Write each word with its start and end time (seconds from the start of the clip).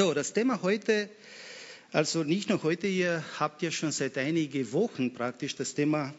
So, 0.00 0.14
das 0.14 0.32
Thema 0.32 0.62
heute, 0.62 1.10
also 1.92 2.24
nicht 2.24 2.48
nur 2.48 2.62
heute, 2.62 2.86
ihr 2.86 3.22
habt 3.38 3.60
ja 3.60 3.70
schon 3.70 3.92
seit 3.92 4.16
einigen 4.16 4.72
Wochen 4.72 5.12
praktisch 5.12 5.56
das 5.56 5.74
Thema 5.74 6.14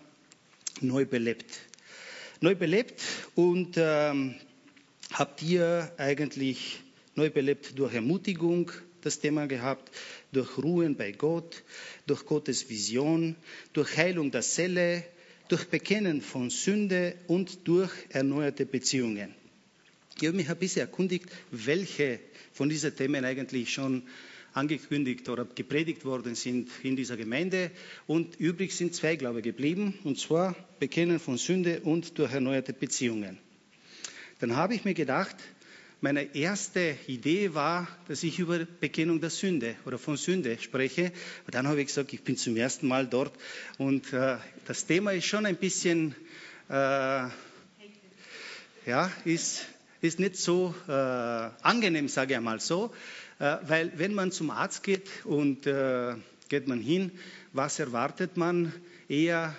neu 0.82 1.04
belebt. 1.08 1.48
Neu 2.42 2.54
belebt 2.54 3.02
und 3.33 3.78
ähm, 3.78 4.36
habt 5.12 5.42
ihr 5.42 5.92
eigentlich 5.98 6.80
neu 7.16 7.32
belebt 7.32 7.80
durch 7.80 7.96
Ermutigung 7.96 8.71
das 9.02 9.20
Thema 9.20 9.48
gehabt, 9.48 9.89
durch 10.32 10.59
Ruhen 10.59 10.95
bei 10.95 11.11
Gott, 11.11 11.63
durch 12.05 12.27
Gottes 12.27 12.70
Vision, 12.70 13.36
durch 13.73 13.98
Heilung 13.98 14.29
der 14.29 14.43
Seele, 14.43 15.04
durch 15.48 15.68
Bekennen 15.70 16.21
von 16.21 16.52
Sünde 16.52 17.16
und 17.25 17.68
durch 17.68 17.91
erneuerte 18.09 18.68
Beziehungen. 18.68 19.34
Ich 20.22 20.28
habe 20.28 20.38
mich 20.38 20.50
ein 20.50 20.58
bisschen 20.58 20.82
erkundigt, 20.82 21.32
welche 21.50 22.20
von 22.54 22.70
diesen 22.70 22.96
Themen 22.96 23.26
eigentlich 23.26 23.74
schon 23.74 24.04
angekündigt 24.54 25.28
oder 25.30 25.45
gepredigt 25.45 26.05
worden 26.05 26.36
sind 26.36 26.70
in 26.84 26.95
dieser 26.95 27.18
Gemeinde. 27.18 27.72
Und 28.05 28.40
übrig 28.40 28.72
sind 28.72 28.94
zwei, 28.94 29.16
glaube 29.16 29.40
ich, 29.40 29.45
geblieben, 29.45 29.98
und 30.04 30.20
zwar 30.20 30.55
Bekennen 30.80 31.20
von 31.20 31.38
Sünde 31.38 31.80
und 31.81 32.20
durch 32.20 32.34
erneuerte 32.34 32.72
Beziehungen. 32.72 33.40
Dann 34.40 34.55
habe 34.55 34.76
ich 34.76 34.86
mir 34.86 34.94
gedacht, 34.94 35.36
meine 36.02 36.36
erste 36.36 36.98
Idee 37.08 37.56
war, 37.56 37.88
dass 38.08 38.22
ich 38.22 38.38
über 38.38 38.59
Bekennung 38.80 39.22
der 39.22 39.31
Sünde 39.31 39.76
oder 39.86 39.98
von 39.98 40.17
Sünde 40.17 40.58
spreche. 40.59 41.12
Und 41.48 41.56
dann 41.56 41.67
habe 41.67 41.81
ich 41.81 41.88
gesagt, 41.88 42.14
ich 42.14 42.22
bin 42.22 42.38
zum 42.38 42.58
ersten 42.58 42.88
Mal 42.88 43.08
dort 43.08 43.34
und 43.80 44.14
äh, 44.14 44.38
das 44.67 44.86
Thema 44.86 45.14
ist 45.14 45.26
schon 45.26 45.48
ein 45.48 45.56
bisschen, 45.56 46.16
äh, 46.70 46.73
ja, 48.86 49.12
ist, 49.26 49.66
ist 50.02 50.20
nicht 50.20 50.36
so 50.36 50.73
äh, 50.88 50.91
angenehm, 50.91 52.08
sage 52.08 52.34
ich 52.34 52.38
einmal 52.38 52.59
so, 52.59 52.94
äh, 53.40 53.58
weil 53.64 53.92
wenn 53.96 54.14
man 54.14 54.32
zum 54.32 54.50
Arzt 54.50 54.84
geht 54.84 55.08
und 55.23 55.68
äh, 55.68 56.16
geht 56.50 56.68
man 56.68 56.80
hin, 56.80 57.12
was 57.53 57.80
erwartet 57.80 58.36
man? 58.36 58.73
Eher 59.08 59.56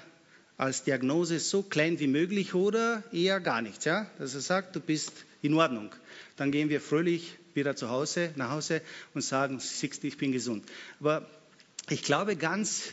als 0.56 0.84
Diagnose 0.84 1.38
so 1.38 1.62
klein 1.62 1.98
wie 2.00 2.06
möglich 2.06 2.54
oder 2.54 3.02
eher 3.12 3.40
gar 3.40 3.62
nichts. 3.62 3.84
Ja? 3.84 4.06
Dass 4.18 4.34
er 4.34 4.40
sagt, 4.40 4.76
du 4.76 4.80
bist 4.80 5.12
in 5.42 5.54
Ordnung. 5.54 5.90
Dann 6.36 6.52
gehen 6.52 6.68
wir 6.68 6.80
fröhlich 6.80 7.36
wieder 7.54 7.76
zu 7.76 7.90
Hause, 7.90 8.32
nach 8.36 8.50
Hause 8.50 8.82
und 9.14 9.22
sagen, 9.22 9.58
siehst 9.60 10.04
ich 10.04 10.16
bin 10.16 10.32
gesund. 10.32 10.64
Aber 11.00 11.28
ich 11.90 12.02
glaube 12.02 12.36
ganz, 12.36 12.92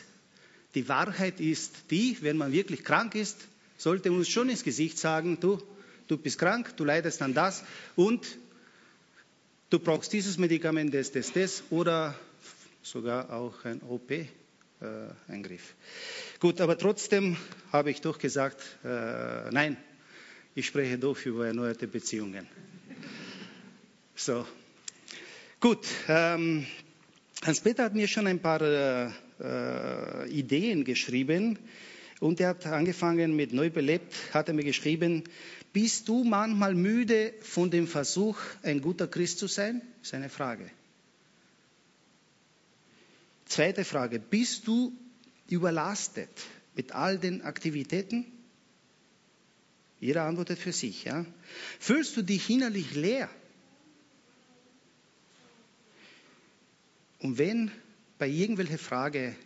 die 0.74 0.88
Wahrheit 0.88 1.40
ist 1.40 1.90
die, 1.90 2.16
wenn 2.20 2.36
man 2.36 2.52
wirklich 2.52 2.84
krank 2.84 3.14
ist, 3.14 3.36
sollte 3.76 4.12
uns 4.12 4.28
schon 4.28 4.48
ins 4.48 4.62
Gesicht 4.62 4.98
sagen, 4.98 5.38
du, 5.40 5.62
du 6.10 6.18
bist 6.18 6.38
krank, 6.38 6.76
du 6.76 6.84
leidest 6.84 7.22
an 7.22 7.34
das 7.34 7.62
und 7.96 8.38
du 9.70 9.78
brauchst 9.78 10.12
dieses 10.12 10.38
Medikament, 10.38 10.92
das, 10.92 11.12
das, 11.12 11.32
das 11.32 11.62
oder 11.70 12.14
sogar 12.82 13.32
auch 13.32 13.64
ein 13.64 13.80
OP-Eingriff. 13.82 15.70
Äh, 15.70 16.38
Gut, 16.40 16.60
aber 16.60 16.76
trotzdem 16.76 17.36
habe 17.72 17.90
ich 17.90 18.00
doch 18.00 18.18
gesagt, 18.18 18.60
äh, 18.84 19.50
nein, 19.50 19.76
ich 20.54 20.66
spreche 20.66 20.98
doch 20.98 21.18
über 21.24 21.46
erneuerte 21.46 21.86
Beziehungen. 21.86 22.46
So, 24.16 24.46
gut. 25.60 25.86
Ähm, 26.08 26.66
Hans-Peter 27.42 27.84
hat 27.84 27.94
mir 27.94 28.08
schon 28.08 28.26
ein 28.26 28.40
paar 28.40 28.60
äh, 28.60 29.10
äh, 29.40 30.28
Ideen 30.28 30.84
geschrieben 30.84 31.58
und 32.20 32.40
er 32.40 32.48
hat 32.48 32.66
angefangen 32.66 33.34
mit 33.34 33.52
neu 33.52 33.70
belebt, 33.70 34.14
hat 34.34 34.48
er 34.48 34.54
mir 34.54 34.64
geschrieben, 34.64 35.24
bist 35.72 36.08
du 36.08 36.24
manchmal 36.24 36.74
müde 36.74 37.32
von 37.42 37.70
dem 37.70 37.86
Versuch, 37.86 38.38
ein 38.62 38.80
guter 38.80 39.06
Christ 39.06 39.38
zu 39.38 39.46
sein? 39.46 39.82
Das 39.98 40.08
ist 40.08 40.14
eine 40.14 40.28
Frage. 40.28 40.70
Zweite 43.46 43.84
Frage, 43.84 44.20
bist 44.20 44.66
du 44.66 44.92
überlastet 45.48 46.30
mit 46.74 46.92
all 46.92 47.18
den 47.18 47.42
Aktivitäten? 47.42 48.26
Jeder 50.00 50.24
antwortet 50.24 50.58
für 50.58 50.72
sich. 50.72 51.04
Ja? 51.04 51.26
Fühlst 51.78 52.16
du 52.16 52.22
dich 52.22 52.48
innerlich 52.48 52.94
leer? 52.94 53.28
Und 57.18 57.38
wenn 57.38 57.70
bei 58.18 58.28
irgendwelcher 58.28 58.78
Frage 58.78 59.36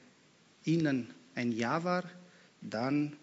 Ihnen 0.65 1.13
ein 1.35 1.53
Ja 1.53 1.83
war, 1.83 2.05
dann 2.61 3.17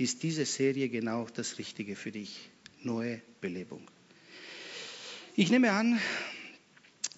ist 0.00 0.22
diese 0.22 0.46
Serie 0.46 0.88
genau 0.88 1.26
das 1.34 1.58
Richtige 1.58 1.94
für 1.94 2.10
dich. 2.10 2.48
Neue 2.82 3.20
Belebung. 3.42 3.86
Ich 5.36 5.50
nehme 5.50 5.72
an, 5.72 6.00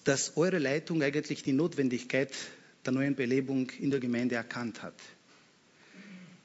dass 0.03 0.35
eure 0.35 0.59
Leitung 0.59 1.01
eigentlich 1.01 1.43
die 1.43 1.53
Notwendigkeit 1.53 2.33
der 2.85 2.91
neuen 2.91 3.15
Belebung 3.15 3.69
in 3.79 3.89
der 3.89 4.01
Gemeinde 4.01 4.35
erkannt 4.35 4.83
hat. 4.83 4.95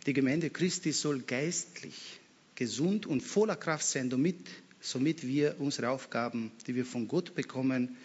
Die 0.06 0.12
Gemeinde 0.12 0.50
Christi 0.50 0.92
soll 0.92 1.22
geistlich 1.22 2.20
gesund 2.54 3.06
und 3.06 3.20
voller 3.20 3.56
Kraft 3.56 3.86
sein, 3.86 4.08
damit 4.08 4.38
somit 4.80 5.26
wir 5.26 5.56
unsere 5.58 5.90
Aufgaben, 5.90 6.52
die 6.68 6.76
wir 6.76 6.86
von 6.86 7.08
Gott 7.08 7.34
bekommen 7.34 7.96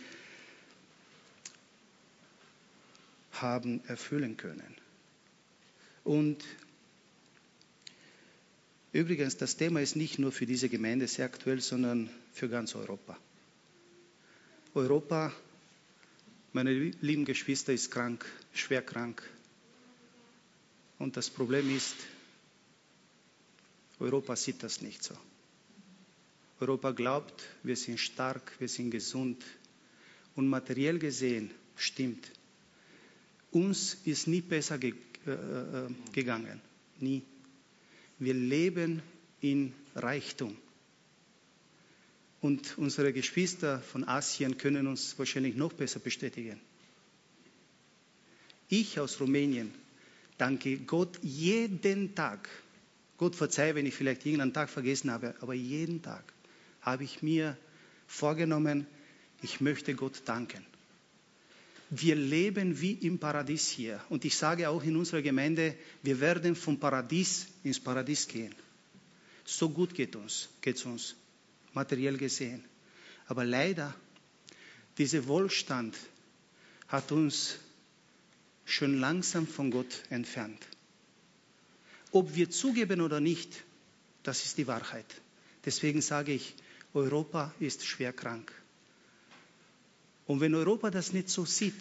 haben, 3.33 3.81
erfüllen 3.87 4.37
können. 4.37 4.75
Und 6.03 6.43
übrigens, 8.93 9.37
das 9.37 9.57
Thema 9.57 9.81
ist 9.81 9.95
nicht 9.95 10.19
nur 10.19 10.31
für 10.31 10.45
diese 10.45 10.69
Gemeinde 10.69 11.07
sehr 11.07 11.25
aktuell, 11.25 11.59
sondern 11.59 12.09
für 12.33 12.47
ganz 12.47 12.75
Europa. 12.75 13.17
Europa, 14.75 15.31
meine 16.53 16.71
lieben 16.73 17.25
Geschwister, 17.25 17.73
ist 17.73 17.91
krank, 17.91 18.25
schwer 18.53 18.81
krank. 18.81 19.21
Und 20.99 21.17
das 21.17 21.29
Problem 21.29 21.75
ist, 21.75 21.95
Europa 23.99 24.35
sieht 24.35 24.63
das 24.63 24.81
nicht 24.81 25.03
so. 25.03 25.15
Europa 26.59 26.91
glaubt, 26.91 27.43
wir 27.63 27.75
sind 27.75 27.99
stark, 27.99 28.53
wir 28.59 28.69
sind 28.69 28.91
gesund. 28.91 29.43
Und 30.35 30.47
materiell 30.47 30.97
gesehen 30.97 31.51
stimmt. 31.75 32.31
Uns 33.51 33.97
ist 34.05 34.27
nie 34.27 34.41
besser 34.41 34.77
ge 34.77 34.93
äh, 35.27 35.31
äh, 35.31 35.89
gegangen. 36.11 36.59
Nie. 36.99 37.21
Wir 38.23 38.33
leben 38.33 39.01
in 39.41 39.73
Reichtum. 39.95 40.55
Und 42.41 42.77
unsere 42.77 43.13
Geschwister 43.13 43.79
von 43.79 44.07
Asien 44.07 44.57
können 44.57 44.87
uns 44.87 45.17
wahrscheinlich 45.17 45.55
noch 45.55 45.73
besser 45.73 45.99
bestätigen. 45.99 46.59
Ich 48.69 48.99
aus 48.99 49.19
Rumänien 49.19 49.73
danke 50.37 50.77
Gott 50.79 51.19
jeden 51.21 52.15
Tag 52.15 52.49
Gott 53.17 53.35
verzeih, 53.35 53.75
wenn 53.75 53.85
ich 53.85 53.93
vielleicht 53.93 54.25
irgendeinen 54.25 54.53
Tag 54.53 54.69
vergessen 54.69 55.11
habe, 55.11 55.35
aber 55.39 55.53
jeden 55.53 56.01
Tag 56.01 56.23
habe 56.81 57.03
ich 57.03 57.21
mir 57.21 57.55
vorgenommen, 58.07 58.85
ich 59.41 59.61
möchte 59.61 59.95
Gott 59.95 60.23
danken. 60.25 60.65
Wir 61.95 62.15
leben 62.15 62.81
wie 62.81 62.93
im 62.93 63.19
Paradies 63.19 63.69
hier. 63.69 64.01
Und 64.09 64.25
ich 64.25 64.35
sage 64.35 64.67
auch 64.67 64.83
in 64.83 64.95
unserer 64.95 65.21
Gemeinde, 65.21 65.75
wir 66.01 66.19
werden 66.19 66.55
vom 66.55 66.79
Paradies 66.79 67.47
ins 67.63 67.79
Paradies 67.79 68.27
gehen. 68.27 68.55
So 69.45 69.69
gut 69.69 69.93
geht 69.93 70.15
uns, 70.15 70.49
geht's 70.61 70.85
uns, 70.85 71.15
materiell 71.73 72.17
gesehen. 72.17 72.63
Aber 73.27 73.45
leider, 73.45 73.93
dieser 74.97 75.27
Wohlstand 75.27 75.95
hat 76.87 77.11
uns 77.11 77.57
schon 78.65 78.99
langsam 78.99 79.45
von 79.45 79.69
Gott 79.69 80.03
entfernt. 80.09 80.65
Ob 82.11 82.33
wir 82.33 82.49
zugeben 82.49 83.01
oder 83.01 83.19
nicht, 83.19 83.63
das 84.23 84.45
ist 84.45 84.57
die 84.57 84.65
Wahrheit. 84.65 85.21
Deswegen 85.63 86.01
sage 86.01 86.33
ich, 86.33 86.55
Europa 86.95 87.53
ist 87.59 87.85
schwer 87.85 88.13
krank. 88.13 88.51
Und 90.25 90.39
wenn 90.39 90.55
Europa 90.55 90.89
das 90.89 91.13
nicht 91.13 91.29
so 91.29 91.45
sieht, 91.45 91.73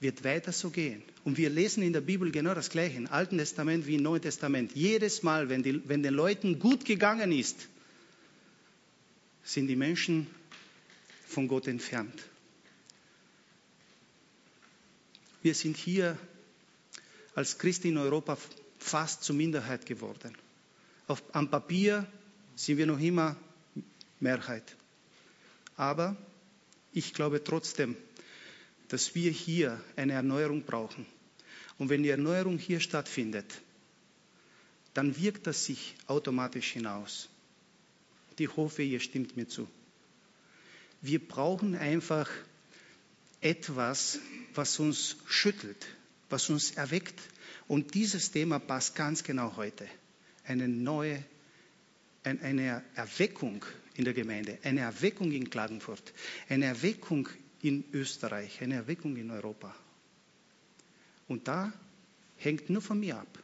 wird 0.00 0.24
weiter 0.24 0.52
so 0.52 0.70
gehen. 0.70 1.02
Und 1.24 1.38
wir 1.38 1.50
lesen 1.50 1.82
in 1.82 1.92
der 1.92 2.00
Bibel 2.00 2.30
genau 2.30 2.54
das 2.54 2.68
Gleiche, 2.68 2.96
im 2.96 3.06
Alten 3.06 3.38
Testament 3.38 3.86
wie 3.86 3.94
im 3.94 4.02
Neuen 4.02 4.22
Testament. 4.22 4.72
Jedes 4.74 5.22
Mal, 5.22 5.48
wenn, 5.48 5.62
die, 5.62 5.88
wenn 5.88 6.02
den 6.02 6.14
Leuten 6.14 6.58
gut 6.58 6.84
gegangen 6.84 7.32
ist, 7.32 7.68
sind 9.42 9.68
die 9.68 9.76
Menschen 9.76 10.26
von 11.26 11.48
Gott 11.48 11.66
entfernt. 11.68 12.22
Wir 15.42 15.54
sind 15.54 15.76
hier 15.76 16.18
als 17.34 17.58
Christen 17.58 17.88
in 17.88 17.98
Europa 17.98 18.38
fast 18.78 19.24
zur 19.24 19.36
Minderheit 19.36 19.86
geworden. 19.86 20.36
Auf, 21.06 21.22
am 21.32 21.50
Papier 21.50 22.06
sind 22.56 22.78
wir 22.78 22.86
noch 22.86 23.00
immer 23.00 23.36
Mehrheit. 24.20 24.76
Aber 25.76 26.16
ich 26.94 27.12
glaube 27.12 27.42
trotzdem, 27.42 27.96
dass 28.88 29.14
wir 29.14 29.30
hier 29.30 29.82
eine 29.96 30.12
Erneuerung 30.12 30.62
brauchen. 30.62 31.06
Und 31.76 31.88
wenn 31.88 32.04
die 32.04 32.10
Erneuerung 32.10 32.56
hier 32.56 32.78
stattfindet, 32.78 33.60
dann 34.94 35.18
wirkt 35.18 35.48
das 35.48 35.64
sich 35.64 35.96
automatisch 36.06 36.70
hinaus. 36.72 37.28
Ich 38.38 38.56
hoffe, 38.56 38.82
ihr 38.82 39.00
stimmt 39.00 39.36
mir 39.36 39.48
zu. 39.48 39.68
Wir 41.02 41.18
brauchen 41.18 41.74
einfach 41.74 42.30
etwas, 43.40 44.20
was 44.54 44.78
uns 44.78 45.16
schüttelt, 45.26 45.86
was 46.30 46.48
uns 46.48 46.72
erweckt. 46.72 47.20
Und 47.66 47.94
dieses 47.94 48.30
Thema 48.30 48.60
passt 48.60 48.94
ganz 48.94 49.24
genau 49.24 49.56
heute. 49.56 49.88
Eine 50.44 50.68
neue, 50.68 51.24
eine 52.22 52.84
Erweckung 52.94 53.64
in 53.94 54.04
der 54.04 54.14
Gemeinde, 54.14 54.58
eine 54.62 54.80
Erweckung 54.80 55.30
in 55.32 55.48
Klagenfurt, 55.48 56.12
eine 56.48 56.66
Erweckung 56.66 57.28
in 57.62 57.84
Österreich, 57.92 58.60
eine 58.60 58.74
Erweckung 58.74 59.16
in 59.16 59.30
Europa. 59.30 59.74
Und 61.28 61.48
da 61.48 61.72
hängt 62.36 62.68
nur 62.70 62.82
von 62.82 63.00
mir 63.00 63.18
ab. 63.18 63.38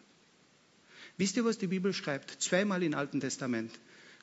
Wisst 1.16 1.36
ihr, 1.36 1.44
was 1.44 1.58
die 1.58 1.66
Bibel 1.66 1.92
schreibt? 1.92 2.42
Zweimal 2.42 2.82
im 2.82 2.94
Alten 2.94 3.20
Testament. 3.20 3.72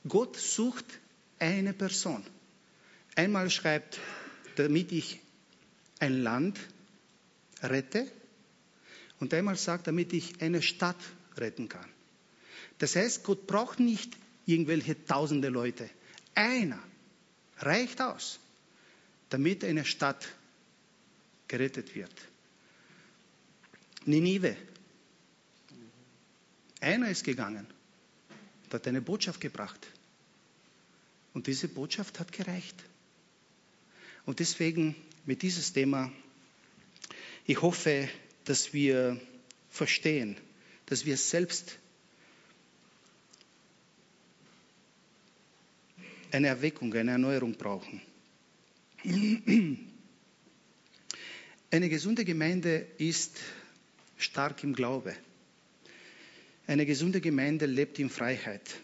Gott 0.08 0.36
sucht 0.36 0.86
eine 1.40 1.74
Person. 1.74 2.24
Einmal 3.16 3.50
schreibt, 3.50 4.00
damit 4.56 4.92
ich 4.92 5.20
ein 6.00 6.22
Land 6.22 6.60
rette 7.62 8.12
und 9.20 9.34
einmal 9.34 9.56
sagt, 9.56 9.88
damit 9.88 10.14
ich 10.14 10.42
eine 10.42 10.62
Stadt 10.62 10.98
retten 11.38 11.70
kann. 11.70 11.86
Das 12.78 12.96
heißt, 12.96 13.24
Gott 13.24 13.48
braucht 13.48 13.80
nicht 13.80 14.16
irgendwelche 14.46 15.04
tausende 15.06 15.50
Leute. 15.50 15.90
Einer 16.38 16.80
reicht 17.58 18.00
aus, 18.00 18.40
damit 19.30 19.64
eine 19.64 19.84
Stadt 19.84 20.28
gerettet 21.48 21.96
wird. 21.96 22.14
Ninive. 24.06 24.56
Einer 26.80 27.10
ist 27.10 27.24
gegangen 27.24 27.66
und 28.64 28.74
hat 28.74 28.88
eine 28.88 29.02
Botschaft 29.02 29.42
gebracht. 29.42 29.88
Und 31.34 31.48
diese 31.48 31.68
Botschaft 31.68 32.20
hat 32.20 32.32
gereicht. 32.32 32.84
Und 34.28 34.40
deswegen 34.40 34.96
mit 35.26 35.42
dieses 35.42 35.74
Thema, 35.74 36.12
ich 37.48 37.60
hoffe, 37.64 38.10
dass 38.46 38.74
wir 38.74 39.20
verstehen, 39.72 40.38
dass 40.86 41.04
wir 41.04 41.18
selbst 41.18 41.80
eine 46.32 46.48
Erweckung, 46.48 46.94
eine 46.94 47.12
Erneuerung 47.12 47.54
brauchen. 47.54 48.02
Eine 51.70 51.90
gesunde 51.90 52.26
Gemeinde 52.26 52.88
ist 52.98 53.38
stark 54.18 54.64
im 54.64 54.74
Glaube. 54.74 55.16
Eine 56.66 56.86
gesunde 56.86 57.22
Gemeinde 57.22 57.66
lebt 57.66 58.00
in 58.00 58.10
Freiheit, 58.10 58.76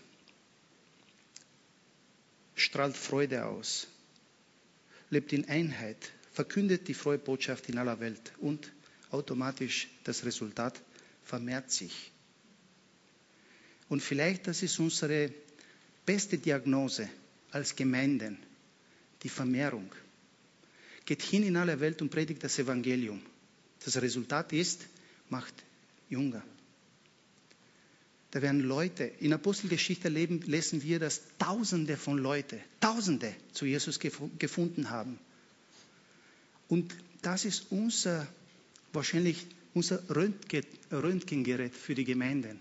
strahlt 2.55 2.95
Freude 2.95 3.45
aus, 3.45 3.87
lebt 5.09 5.33
in 5.33 5.49
Einheit, 5.49 5.97
verkündet 6.31 6.87
die 6.87 6.93
frohe 6.93 7.17
Botschaft 7.17 7.67
in 7.67 7.77
aller 7.77 7.99
Welt 7.99 8.33
und 8.39 8.71
automatisch 9.11 9.89
das 10.05 10.23
Resultat 10.25 10.81
vermehrt 11.23 11.71
sich. 11.71 12.11
Und 13.89 14.01
vielleicht 14.01 14.47
das 14.47 14.63
ist 14.63 14.79
unsere 14.79 15.33
beste 16.05 16.37
Diagnose 16.37 17.09
als 17.53 17.75
Gemeinden, 17.75 18.37
die 19.21 19.29
Vermehrung. 19.29 19.89
Geht 21.05 21.21
hin 21.21 21.43
in 21.43 21.57
alle 21.57 21.79
Welt 21.79 22.01
und 22.01 22.09
predigt 22.09 22.43
das 22.43 22.57
Evangelium. 22.59 23.21
Das 23.83 24.01
Resultat 24.01 24.53
ist, 24.53 24.87
macht 25.29 25.53
jünger. 26.09 26.43
Da 28.31 28.41
werden 28.41 28.61
Leute, 28.61 29.03
in 29.19 29.31
Apostelgeschichte 29.31 30.09
lesen 30.09 30.81
wir, 30.81 30.99
dass 30.99 31.21
Tausende 31.37 31.97
von 31.97 32.17
Leuten, 32.17 32.59
Tausende 32.79 33.35
zu 33.51 33.65
Jesus 33.65 33.99
gefunden 33.99 34.89
haben. 34.89 35.19
Und 36.67 36.95
das 37.21 37.45
ist 37.45 37.67
unser, 37.69 38.27
wahrscheinlich 38.91 39.45
unser 39.75 40.01
Röntgengerät 40.09 41.75
für 41.75 41.93
die 41.93 42.05
Gemeinden. 42.05 42.59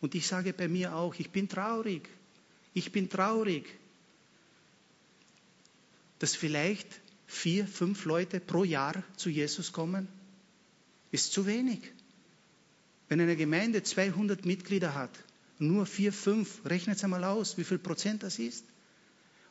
Und 0.00 0.14
ich 0.14 0.26
sage 0.26 0.52
bei 0.52 0.68
mir 0.68 0.94
auch, 0.94 1.14
ich 1.16 1.30
bin 1.30 1.48
traurig. 1.48 2.08
Ich 2.74 2.92
bin 2.92 3.08
traurig, 3.08 3.66
dass 6.18 6.34
vielleicht 6.34 6.88
vier, 7.26 7.66
fünf 7.66 8.04
Leute 8.04 8.40
pro 8.40 8.64
Jahr 8.64 9.02
zu 9.16 9.30
Jesus 9.30 9.72
kommen. 9.72 10.08
Ist 11.10 11.32
zu 11.32 11.46
wenig. 11.46 11.80
Wenn 13.08 13.20
eine 13.20 13.36
Gemeinde 13.36 13.82
200 13.82 14.44
Mitglieder 14.44 14.94
hat, 14.94 15.10
nur 15.58 15.86
vier, 15.86 16.12
fünf, 16.12 16.64
rechnet 16.64 16.96
es 16.96 17.04
einmal 17.04 17.24
aus, 17.24 17.56
wie 17.56 17.64
viel 17.64 17.78
Prozent 17.78 18.22
das 18.22 18.38
ist. 18.38 18.64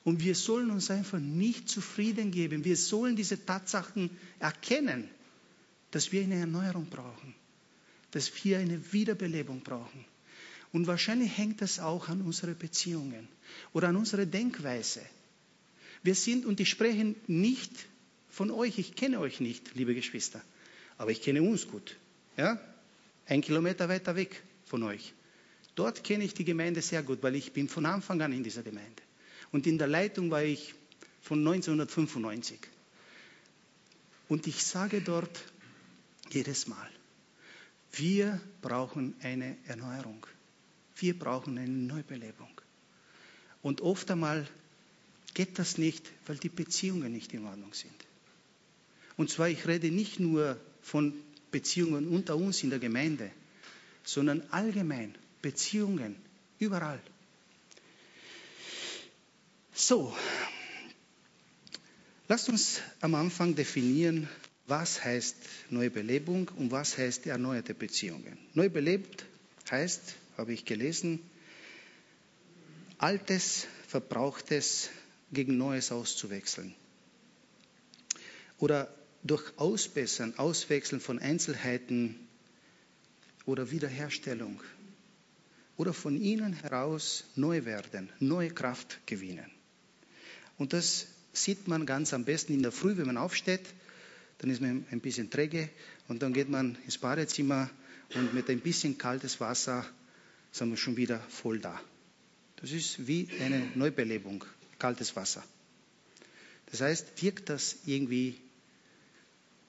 Und 0.04 0.24
wir 0.24 0.36
sollen 0.36 0.70
uns 0.70 0.92
einfach 0.92 1.20
nicht 1.20 1.68
zufrieden 1.68 2.32
geben. 2.32 2.64
Wir 2.64 2.78
sollen 2.78 3.16
diese 3.16 3.44
Tatsachen 3.44 4.12
erkennen, 4.40 5.10
dass 5.92 6.12
wir 6.12 6.22
eine 6.22 6.36
Erneuerung 6.36 6.86
brauchen, 6.88 7.34
dass 8.12 8.32
wir 8.44 8.60
eine 8.60 8.94
Wiederbelebung 8.94 9.62
brauchen. 9.62 10.06
Und 10.72 10.88
wahrscheinlich 10.88 11.36
hängt 11.36 11.62
das 11.62 11.80
auch 11.80 12.10
an 12.10 12.22
unsere 12.22 12.54
Beziehungen 12.54 13.28
oder 13.74 13.88
an 13.88 13.96
unsere 13.96 14.28
Denkweise. 14.28 15.02
Wir 16.06 16.16
sind, 16.16 16.46
und 16.46 16.60
ich 16.60 16.70
spreche 16.70 17.16
nicht 17.28 17.72
von 18.30 18.52
euch, 18.52 18.78
ich 18.80 18.96
kenne 18.96 19.20
euch 19.20 19.40
nicht, 19.40 19.76
liebe 19.76 19.94
Geschwister, 19.94 20.42
aber 20.98 21.12
ich 21.12 21.22
kenne 21.22 21.42
uns 21.42 21.68
gut. 21.68 21.98
Ja? 22.38 22.60
ein 23.28 23.42
Kilometer 23.42 23.90
weiter 23.90 24.16
weg 24.16 24.42
von 24.66 24.84
euch. 24.84 25.14
Dort 25.76 26.04
kenne 26.04 26.24
ich 26.24 26.34
die 26.34 26.46
Gemeinde 26.46 26.82
sehr 26.82 27.04
gut, 27.04 27.22
weil 27.22 27.36
ich 27.36 27.52
bin 27.52 27.68
von 27.68 27.86
Anfang 27.86 28.22
an 28.22 28.32
in 28.32 28.44
dieser 28.44 28.64
Gemeinde. 28.64 29.02
Und 29.52 29.68
in 29.68 29.78
der 29.78 29.88
Leitung 29.88 30.32
war 30.32 30.44
ich 30.44 30.74
von 31.22 31.40
1995. 31.40 32.60
Und 34.30 34.48
ich 34.48 34.64
sage 34.64 35.02
dort 35.02 35.44
jedes 36.30 36.68
Mal, 36.68 36.90
wir 37.94 38.40
brauchen 38.62 39.16
eine 39.22 39.58
Erneuerung. 39.68 40.26
Wir 40.98 41.18
brauchen 41.18 41.58
eine 41.58 41.72
Neubelebung. 41.72 42.50
Und 43.62 43.82
oft 43.82 44.10
einmal 44.12 44.48
geht 45.36 45.60
das 45.60 45.78
nicht, 45.78 46.12
weil 46.26 46.38
die 46.38 46.50
Beziehungen 46.50 47.12
nicht 47.12 47.32
in 47.34 47.46
Ordnung 47.46 47.74
sind. 47.74 47.94
Und 49.18 49.30
zwar, 49.30 49.50
ich 49.50 49.68
rede 49.68 49.92
nicht 49.92 50.20
nur 50.20 50.60
von 50.82 51.14
Beziehungen 51.52 52.08
unter 52.08 52.36
uns 52.36 52.64
in 52.64 52.72
der 52.72 52.80
Gemeinde, 52.80 53.30
sondern 54.04 54.42
allgemein 54.50 55.14
Beziehungen 55.42 56.16
überall. 56.58 57.00
So, 59.74 60.16
lasst 62.28 62.50
uns 62.50 62.82
am 63.02 63.16
Anfang 63.16 63.56
definieren, 63.56 64.30
was 64.68 65.04
heißt 65.04 65.36
Neubelebung 65.70 66.50
und 66.56 66.72
was 66.72 66.98
heißt 66.98 67.28
erneuerte 67.28 67.74
Beziehungen. 67.74 68.38
Neubelebt 68.54 69.26
heißt, 69.70 70.16
habe 70.38 70.54
ich 70.54 70.66
gelesen, 70.66 71.20
Altes, 72.98 73.68
Verbrauchtes 73.88 74.90
gegen 75.32 75.58
Neues 75.58 75.92
auszuwechseln. 75.92 76.74
Oder 78.58 78.94
durch 79.24 79.58
Ausbessern, 79.58 80.34
Auswechseln 80.38 81.02
von 81.02 81.20
Einzelheiten 81.20 82.16
oder 83.46 83.72
Wiederherstellung 83.72 84.62
oder 85.78 85.94
von 85.94 86.16
ihnen 86.16 86.54
heraus 86.54 87.26
neu 87.36 87.66
werden, 87.66 88.10
neue 88.20 88.52
Kraft 88.52 89.00
gewinnen. 89.08 89.50
Und 90.58 90.74
das 90.74 91.08
sieht 91.34 91.68
man 91.68 91.86
ganz 91.86 92.14
am 92.14 92.24
besten 92.24 92.54
in 92.54 92.64
der 92.64 92.72
Früh, 92.72 92.98
wenn 92.98 93.08
man 93.08 93.18
aufsteht, 93.18 93.66
dann 94.38 94.50
ist 94.50 94.62
man 94.62 94.86
ein 94.92 95.02
bisschen 95.02 95.30
träge 95.30 95.70
und 96.08 96.22
dann 96.22 96.34
geht 96.34 96.50
man 96.50 96.78
ins 96.86 96.98
Badezimmer 96.98 97.70
und 98.14 98.34
mit 98.34 98.50
ein 98.50 98.60
bisschen 98.60 98.98
kaltes 98.98 99.40
Wasser 99.40 99.86
sind 100.52 100.70
wir 100.70 100.78
schon 100.78 100.98
wieder 100.98 101.20
voll 101.30 101.60
da. 101.60 101.82
Das 102.58 102.72
ist 102.72 103.08
wie 103.08 103.28
eine 103.42 103.62
Neubelebung, 103.76 104.46
kaltes 104.86 105.16
Wasser. 105.16 105.44
Das 106.70 106.82
heißt, 106.82 107.20
wirkt 107.24 107.50
das 107.50 107.78
irgendwie 107.88 108.36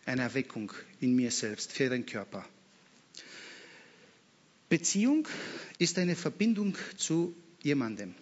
eine 0.05 0.21
Erweckung 0.21 0.71
in 1.01 1.17
mir 1.17 1.31
selbst, 1.31 1.73
für 1.73 1.89
den 1.89 2.05
Körper. 2.05 2.47
Beziehung 4.69 5.27
ist 5.79 5.99
eine 5.99 6.17
Verbindung 6.17 6.77
zu 6.99 7.35
jemandem. 7.63 8.15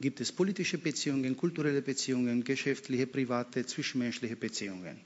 Gibt 0.00 0.20
es 0.20 0.32
politische 0.32 0.78
Beziehungen, 0.78 1.36
kulturelle 1.36 1.80
Beziehungen, 1.82 2.42
geschäftliche, 2.42 3.06
private, 3.06 3.64
zwischenmenschliche 3.64 4.34
Beziehungen? 4.34 4.98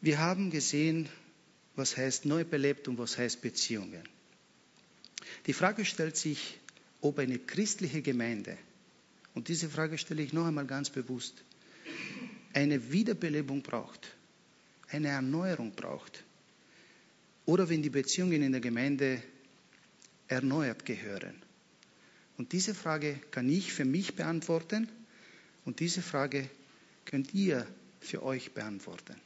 Wir 0.00 0.18
haben 0.20 0.50
gesehen, 0.50 1.08
was 1.74 1.96
heißt 1.96 2.26
neu 2.26 2.44
belebt 2.44 2.86
und 2.86 2.96
was 2.98 3.18
heißt 3.18 3.42
Beziehungen. 3.42 4.04
Die 5.46 5.52
Frage 5.52 5.84
stellt 5.84 6.16
sich, 6.16 6.60
ob 7.00 7.18
eine 7.18 7.40
christliche 7.40 8.02
Gemeinde, 8.02 8.56
und 9.34 9.48
diese 9.48 9.68
Frage 9.68 9.98
stelle 9.98 10.22
ich 10.22 10.32
noch 10.32 10.46
einmal 10.46 10.66
ganz 10.66 10.90
bewusst, 10.90 11.42
eine 12.52 12.90
Wiederbelebung 12.90 13.62
braucht 13.62 14.08
eine 14.90 15.08
Erneuerung 15.08 15.72
braucht. 15.72 16.24
Oder 17.46 17.68
wenn 17.68 17.82
die 17.82 17.90
Beziehungen 17.90 18.42
in 18.42 18.52
der 18.52 18.60
Gemeinde 18.60 19.22
erneuert 20.28 20.84
gehören. 20.84 21.34
Und 22.36 22.52
diese 22.52 22.74
Frage 22.74 23.18
kann 23.30 23.48
ich 23.48 23.72
für 23.72 23.84
mich 23.84 24.14
beantworten 24.14 24.88
und 25.64 25.80
diese 25.80 26.02
Frage 26.02 26.48
könnt 27.04 27.34
ihr 27.34 27.66
für 28.00 28.22
euch 28.22 28.52
beantworten. 28.52 29.16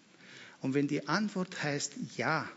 Und 0.60 0.74
wenn 0.74 0.88
die 0.88 1.08
Antwort 1.08 1.62
heißt 1.62 1.94
ja, 2.16 2.48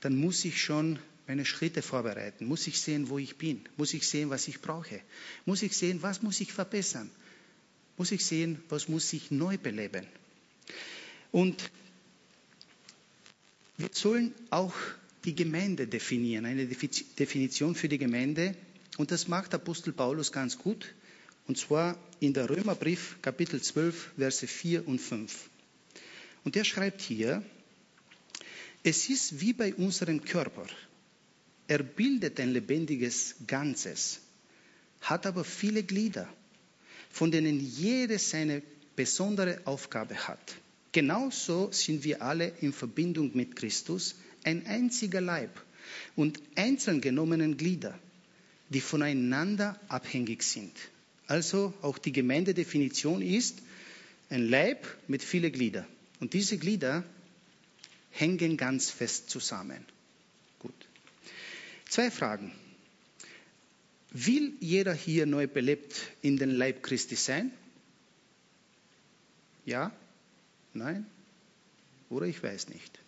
dann 0.00 0.16
muss 0.16 0.44
ich 0.44 0.60
schon 0.60 0.98
meine 1.26 1.44
Schritte 1.44 1.82
vorbereiten, 1.82 2.46
muss 2.46 2.66
ich 2.66 2.80
sehen, 2.80 3.08
wo 3.08 3.18
ich 3.18 3.36
bin, 3.36 3.64
muss 3.76 3.94
ich 3.94 4.06
sehen, 4.06 4.30
was 4.30 4.46
ich 4.48 4.60
brauche, 4.60 5.00
muss 5.44 5.62
ich 5.62 5.76
sehen, 5.76 6.02
was 6.02 6.22
muss 6.22 6.40
ich 6.40 6.52
verbessern, 6.52 7.10
muss 7.96 8.12
ich 8.12 8.24
sehen, 8.24 8.62
was 8.68 8.88
muss 8.88 9.12
ich 9.12 9.30
neu 9.30 9.58
beleben. 9.58 10.06
Und 11.32 11.70
wir 13.76 13.90
sollen 13.92 14.32
auch 14.50 14.74
die 15.24 15.34
Gemeinde 15.34 15.86
definieren, 15.86 16.46
eine 16.46 16.66
Definition 16.66 17.74
für 17.74 17.88
die 17.88 17.98
Gemeinde. 17.98 18.54
Und 18.96 19.10
das 19.10 19.28
macht 19.28 19.52
Apostel 19.52 19.92
Paulus 19.92 20.32
ganz 20.32 20.56
gut. 20.56 20.94
Und 21.46 21.58
zwar 21.58 21.98
in 22.20 22.32
der 22.32 22.48
Römerbrief 22.48 23.16
Kapitel 23.20 23.60
12, 23.60 24.12
Verse 24.16 24.46
4 24.46 24.86
und 24.88 25.00
5. 25.00 25.50
Und 26.44 26.56
er 26.56 26.64
schreibt 26.64 27.02
hier, 27.02 27.42
es 28.82 29.08
ist 29.10 29.40
wie 29.40 29.52
bei 29.52 29.74
unserem 29.74 30.24
Körper. 30.24 30.66
Er 31.68 31.82
bildet 31.82 32.38
ein 32.40 32.52
lebendiges 32.52 33.36
Ganzes, 33.46 34.20
hat 35.00 35.26
aber 35.26 35.44
viele 35.44 35.82
Glieder, 35.82 36.28
von 37.10 37.30
denen 37.30 37.60
jede 37.60 38.18
seine 38.18 38.62
besondere 38.94 39.60
Aufgabe 39.64 40.14
hat. 40.28 40.56
Genauso 40.92 41.70
sind 41.72 42.04
wir 42.04 42.22
alle 42.22 42.52
in 42.60 42.72
Verbindung 42.72 43.32
mit 43.34 43.56
Christus 43.56 44.14
ein 44.44 44.64
einziger 44.66 45.20
Leib 45.20 45.50
und 46.14 46.40
einzeln 46.54 47.00
genommenen 47.00 47.56
Glieder, 47.56 47.98
die 48.70 48.80
voneinander 48.80 49.78
abhängig 49.88 50.42
sind. 50.42 50.72
Also 51.26 51.74
auch 51.82 51.98
die 51.98 52.12
Gemeindedefinition 52.12 53.20
ist 53.20 53.58
ein 54.30 54.48
Leib 54.48 54.86
mit 55.08 55.22
vielen 55.22 55.52
Gliedern. 55.52 55.86
Und 56.20 56.32
diese 56.32 56.56
Glieder 56.56 57.04
hängen 58.10 58.56
ganz 58.56 58.90
fest 58.90 59.28
zusammen. 59.28 59.84
Zwei 61.96 62.10
Fragen. 62.10 62.52
Will 64.10 64.52
jeder 64.60 64.92
hier 64.92 65.24
neu 65.24 65.46
belebt 65.46 65.94
in 66.20 66.36
den 66.36 66.50
Leib 66.50 66.82
Christi 66.82 67.14
sein? 67.16 67.50
Ja? 69.64 69.90
Nein? 70.74 71.06
Oder 72.10 72.26
ich 72.26 72.42
weiß 72.42 72.68
nicht. 72.68 72.98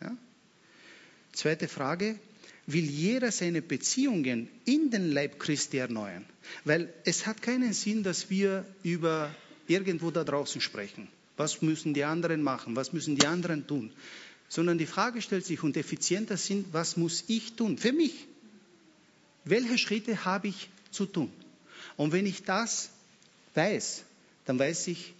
Ja? 0.00 0.16
Zweite 1.34 1.68
Frage. 1.68 2.18
Will 2.66 2.86
jeder 2.86 3.30
seine 3.30 3.62
Beziehungen 3.62 4.48
in 4.64 4.90
den 4.90 5.12
Leib 5.12 5.38
Christi 5.38 5.76
erneuern? 5.76 6.26
Weil 6.64 6.92
es 7.04 7.26
hat 7.26 7.42
keinen 7.42 7.72
Sinn, 7.74 8.02
dass 8.02 8.28
wir 8.28 8.66
über 8.82 9.32
irgendwo 9.68 10.10
da 10.10 10.24
draußen 10.24 10.60
sprechen. 10.60 11.06
Was 11.36 11.62
müssen 11.62 11.94
die 11.94 12.02
anderen 12.02 12.42
machen? 12.42 12.74
Was 12.74 12.92
müssen 12.92 13.14
die 13.14 13.26
anderen 13.28 13.68
tun? 13.68 13.92
Sondern 14.48 14.78
die 14.78 14.86
Frage 14.86 15.22
stellt 15.22 15.44
sich 15.44 15.62
und 15.62 15.76
effizienter 15.76 16.36
sind, 16.36 16.72
was 16.72 16.96
muss 16.96 17.24
ich 17.26 17.54
tun? 17.54 17.78
Für 17.78 17.92
mich. 17.92 18.26
Welche 19.44 19.78
Schritte 19.78 20.24
habe 20.24 20.48
ich 20.48 20.68
zu 20.90 21.06
tun? 21.06 21.32
Und 21.96 22.12
wenn 22.12 22.26
ich 22.26 22.42
das 22.42 22.90
weiß, 23.54 24.04
dann 24.44 24.58
weiß 24.58 24.88
ich, 24.88 25.14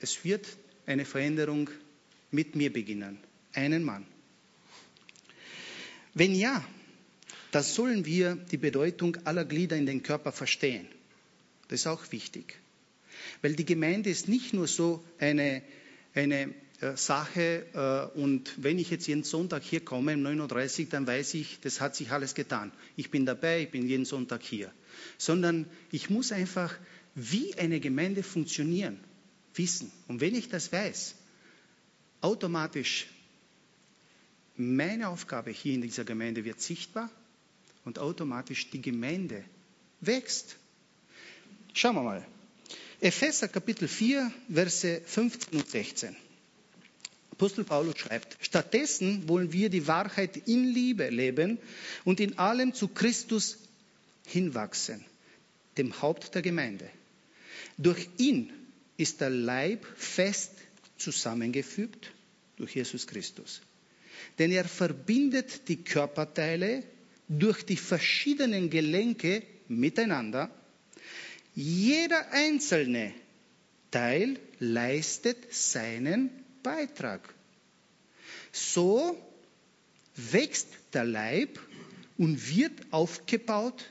es 0.00 0.24
wird 0.24 0.46
eine 0.86 1.04
Veränderung 1.04 1.70
mit 2.30 2.56
mir 2.56 2.72
beginnen. 2.72 3.18
Einen 3.52 3.84
Mann. 3.84 4.06
Wenn 6.14 6.34
ja, 6.34 6.64
dann 7.52 7.62
sollen 7.62 8.04
wir 8.04 8.36
die 8.36 8.56
Bedeutung 8.56 9.16
aller 9.24 9.44
Glieder 9.44 9.76
in 9.76 9.86
den 9.86 10.02
Körper 10.02 10.32
verstehen. 10.32 10.86
Das 11.68 11.80
ist 11.80 11.86
auch 11.86 12.10
wichtig. 12.12 12.56
Weil 13.42 13.54
die 13.54 13.64
Gemeinde 13.64 14.10
ist 14.10 14.28
nicht 14.28 14.52
nur 14.52 14.66
so 14.66 15.04
eine, 15.18 15.62
eine 16.14 16.54
Sache 16.96 17.66
äh, 18.14 18.18
und 18.18 18.54
wenn 18.56 18.78
ich 18.78 18.90
jetzt 18.90 19.06
jeden 19.06 19.22
Sonntag 19.22 19.62
hier 19.62 19.84
komme, 19.84 20.14
um 20.14 20.26
9.30 20.26 20.80
Uhr, 20.80 20.86
dann 20.90 21.06
weiß 21.06 21.34
ich, 21.34 21.60
das 21.60 21.80
hat 21.80 21.94
sich 21.94 22.10
alles 22.10 22.34
getan. 22.34 22.72
Ich 22.96 23.10
bin 23.10 23.26
dabei, 23.26 23.62
ich 23.62 23.70
bin 23.70 23.86
jeden 23.86 24.06
Sonntag 24.06 24.42
hier. 24.42 24.72
Sondern 25.18 25.66
ich 25.92 26.08
muss 26.08 26.32
einfach, 26.32 26.74
wie 27.14 27.54
eine 27.56 27.80
Gemeinde 27.80 28.22
funktionieren, 28.22 28.98
wissen. 29.54 29.92
Und 30.08 30.20
wenn 30.20 30.34
ich 30.34 30.48
das 30.48 30.72
weiß, 30.72 31.14
automatisch 32.22 33.08
meine 34.56 35.08
Aufgabe 35.08 35.50
hier 35.50 35.74
in 35.74 35.82
dieser 35.82 36.04
Gemeinde 36.04 36.44
wird 36.44 36.60
sichtbar 36.60 37.10
und 37.84 37.98
automatisch 37.98 38.70
die 38.70 38.80
Gemeinde 38.80 39.44
wächst. 40.00 40.56
Schauen 41.72 41.96
wir 41.96 42.02
mal. 42.02 42.26
Epheser 43.00 43.48
Kapitel 43.48 43.88
4, 43.88 44.30
Verse 44.52 45.00
15 45.04 45.58
und 45.58 45.68
16. 45.68 46.16
Apostel 47.40 47.64
Paulus 47.64 47.96
schreibt, 47.96 48.36
stattdessen 48.42 49.26
wollen 49.26 49.50
wir 49.50 49.70
die 49.70 49.86
Wahrheit 49.86 50.46
in 50.46 50.66
Liebe 50.66 51.08
leben 51.08 51.56
und 52.04 52.20
in 52.20 52.36
allem 52.36 52.74
zu 52.74 52.86
Christus 52.86 53.56
hinwachsen, 54.26 55.02
dem 55.78 56.02
Haupt 56.02 56.34
der 56.34 56.42
Gemeinde. 56.42 56.90
Durch 57.78 58.10
ihn 58.18 58.52
ist 58.98 59.22
der 59.22 59.30
Leib 59.30 59.86
fest 59.96 60.52
zusammengefügt, 60.98 62.12
durch 62.58 62.74
Jesus 62.74 63.06
Christus. 63.06 63.62
Denn 64.38 64.52
er 64.52 64.66
verbindet 64.66 65.66
die 65.68 65.82
Körperteile 65.82 66.82
durch 67.26 67.64
die 67.64 67.78
verschiedenen 67.78 68.68
Gelenke 68.68 69.42
miteinander. 69.66 70.50
Jeder 71.54 72.32
einzelne 72.32 73.14
Teil 73.90 74.38
leistet 74.58 75.54
seinen 75.54 76.28
Beitrag. 76.62 77.34
So 78.52 79.16
wächst 80.14 80.68
der 80.92 81.04
Leib 81.04 81.58
und 82.18 82.54
wird 82.54 82.72
aufgebaut 82.90 83.90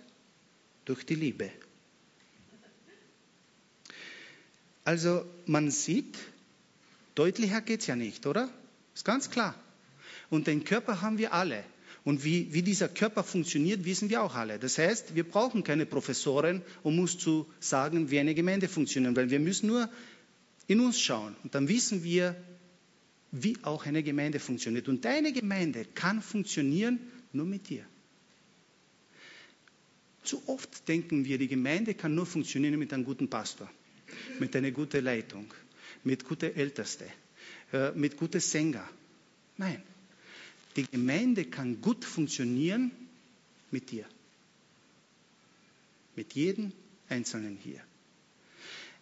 durch 0.86 1.06
die 1.06 1.16
Liebe. 1.16 1.52
Also 4.84 5.26
man 5.46 5.70
sieht, 5.70 6.18
deutlicher 7.16 7.62
geht 7.62 7.82
es 7.82 7.88
ja 7.88 7.96
nicht, 7.96 8.26
oder? 8.26 8.50
Ist 8.96 9.06
ganz 9.06 9.30
klar. 9.30 9.56
Und 10.30 10.48
den 10.48 10.64
Körper 10.64 11.02
haben 11.02 11.18
wir 11.18 11.34
alle. 11.34 11.64
Und 12.04 12.24
wie, 12.24 12.54
wie, 12.54 12.64
dieser 12.64 12.88
Körper 12.88 13.24
funktioniert, 13.24 13.86
wissen 13.86 14.10
wir 14.10 14.24
auch 14.24 14.36
alle. 14.36 14.58
Das 14.58 14.78
heißt, 14.78 15.16
wir 15.16 15.26
brauchen 15.26 15.64
keine 15.64 15.86
Professoren, 15.86 16.62
um 16.82 16.98
uns 17.00 17.18
zu 17.18 17.46
sagen, 17.60 18.10
wie 18.10 18.20
eine 18.20 18.34
Gemeinde 18.34 18.68
funktioniert, 18.68 19.16
weil 19.16 19.30
wir 19.30 19.40
müssen 19.40 19.68
nur 19.68 19.90
in 20.66 20.80
uns 20.80 21.00
schauen. 21.00 21.36
Und 21.44 21.54
dann 21.56 21.68
wissen 21.68 22.04
wir, 22.04 22.36
wie 23.31 23.57
auch 23.63 23.86
eine 23.86 24.03
Gemeinde 24.03 24.39
funktioniert. 24.39 24.88
Und 24.88 25.05
deine 25.05 25.31
Gemeinde 25.31 25.86
kann 25.86 26.21
funktionieren 26.21 27.00
nur 27.31 27.45
mit 27.45 27.69
dir. 27.69 27.86
Zu 30.24 30.41
oft 30.48 30.88
denken 30.88 31.25
wir, 31.25 31.38
die 31.38 31.48
Gemeinde 31.48 31.93
kann 31.93 32.15
nur 32.15 32.25
funktionieren 32.25 32.77
mit 32.77 32.93
einem 32.93 33.05
guten 33.05 33.29
Pastor, 33.29 33.69
mit 34.39 34.55
einer 34.55 34.71
guten 34.71 35.03
Leitung, 35.03 35.51
mit 36.03 36.25
guten 36.25 36.55
Ältesten, 36.55 37.07
äh, 37.74 37.91
mit 37.91 38.17
guten 38.17 38.39
Sänger. 38.39 38.88
Nein, 39.57 39.81
die 40.75 40.83
Gemeinde 40.83 41.45
kann 41.45 41.81
gut 41.81 42.05
funktionieren 42.05 42.91
mit 43.71 43.91
dir. 43.91 44.05
Mit 46.15 46.33
jedem 46.33 46.71
Einzelnen 47.07 47.57
hier. 47.57 47.81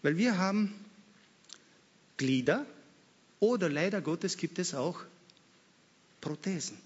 Weil 0.01 0.17
wir 0.17 0.37
haben 0.37 0.73
Glieder, 2.17 2.65
oder 3.39 3.69
leider 3.69 4.01
Gottes 4.01 4.37
gibt 4.37 4.59
es 4.59 4.73
auch 4.73 5.03
Prothesen. 6.21 6.77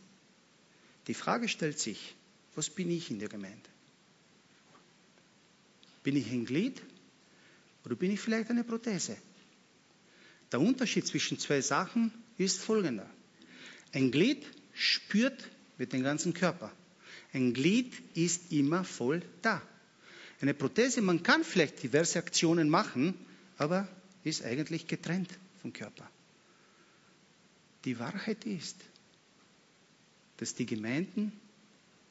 Die 1.07 1.13
Frage 1.13 1.47
stellt 1.47 1.79
sich, 1.79 2.15
was 2.55 2.69
bin 2.69 2.91
ich 2.91 3.09
in 3.09 3.19
der 3.19 3.29
Gemeinde? 3.29 3.69
Bin 6.03 6.15
ich 6.15 6.29
ein 6.31 6.45
Glied 6.45 6.81
oder 7.85 7.95
bin 7.95 8.11
ich 8.11 8.19
vielleicht 8.19 8.49
eine 8.49 8.63
Prothese? 8.63 9.17
Der 10.51 10.59
Unterschied 10.59 11.07
zwischen 11.07 11.39
zwei 11.39 11.61
Sachen 11.61 12.11
ist 12.37 12.59
folgender. 12.59 13.09
Ein 13.93 14.11
Glied 14.11 14.45
spürt 14.73 15.49
mit 15.77 15.93
dem 15.93 16.03
ganzen 16.03 16.33
Körper. 16.33 16.71
Ein 17.33 17.53
Glied 17.53 17.93
ist 18.15 18.51
immer 18.51 18.83
voll 18.83 19.21
da. 19.41 19.61
Eine 20.41 20.53
Prothese, 20.53 21.01
man 21.01 21.23
kann 21.23 21.43
vielleicht 21.43 21.81
diverse 21.83 22.19
Aktionen 22.19 22.69
machen, 22.69 23.13
aber 23.57 23.87
ist 24.23 24.43
eigentlich 24.43 24.87
getrennt 24.87 25.29
vom 25.61 25.71
Körper. 25.71 26.09
Die 27.85 27.99
Wahrheit 27.99 28.45
ist, 28.45 28.77
dass 30.37 30.55
die 30.55 30.65
Gemeinden 30.65 31.31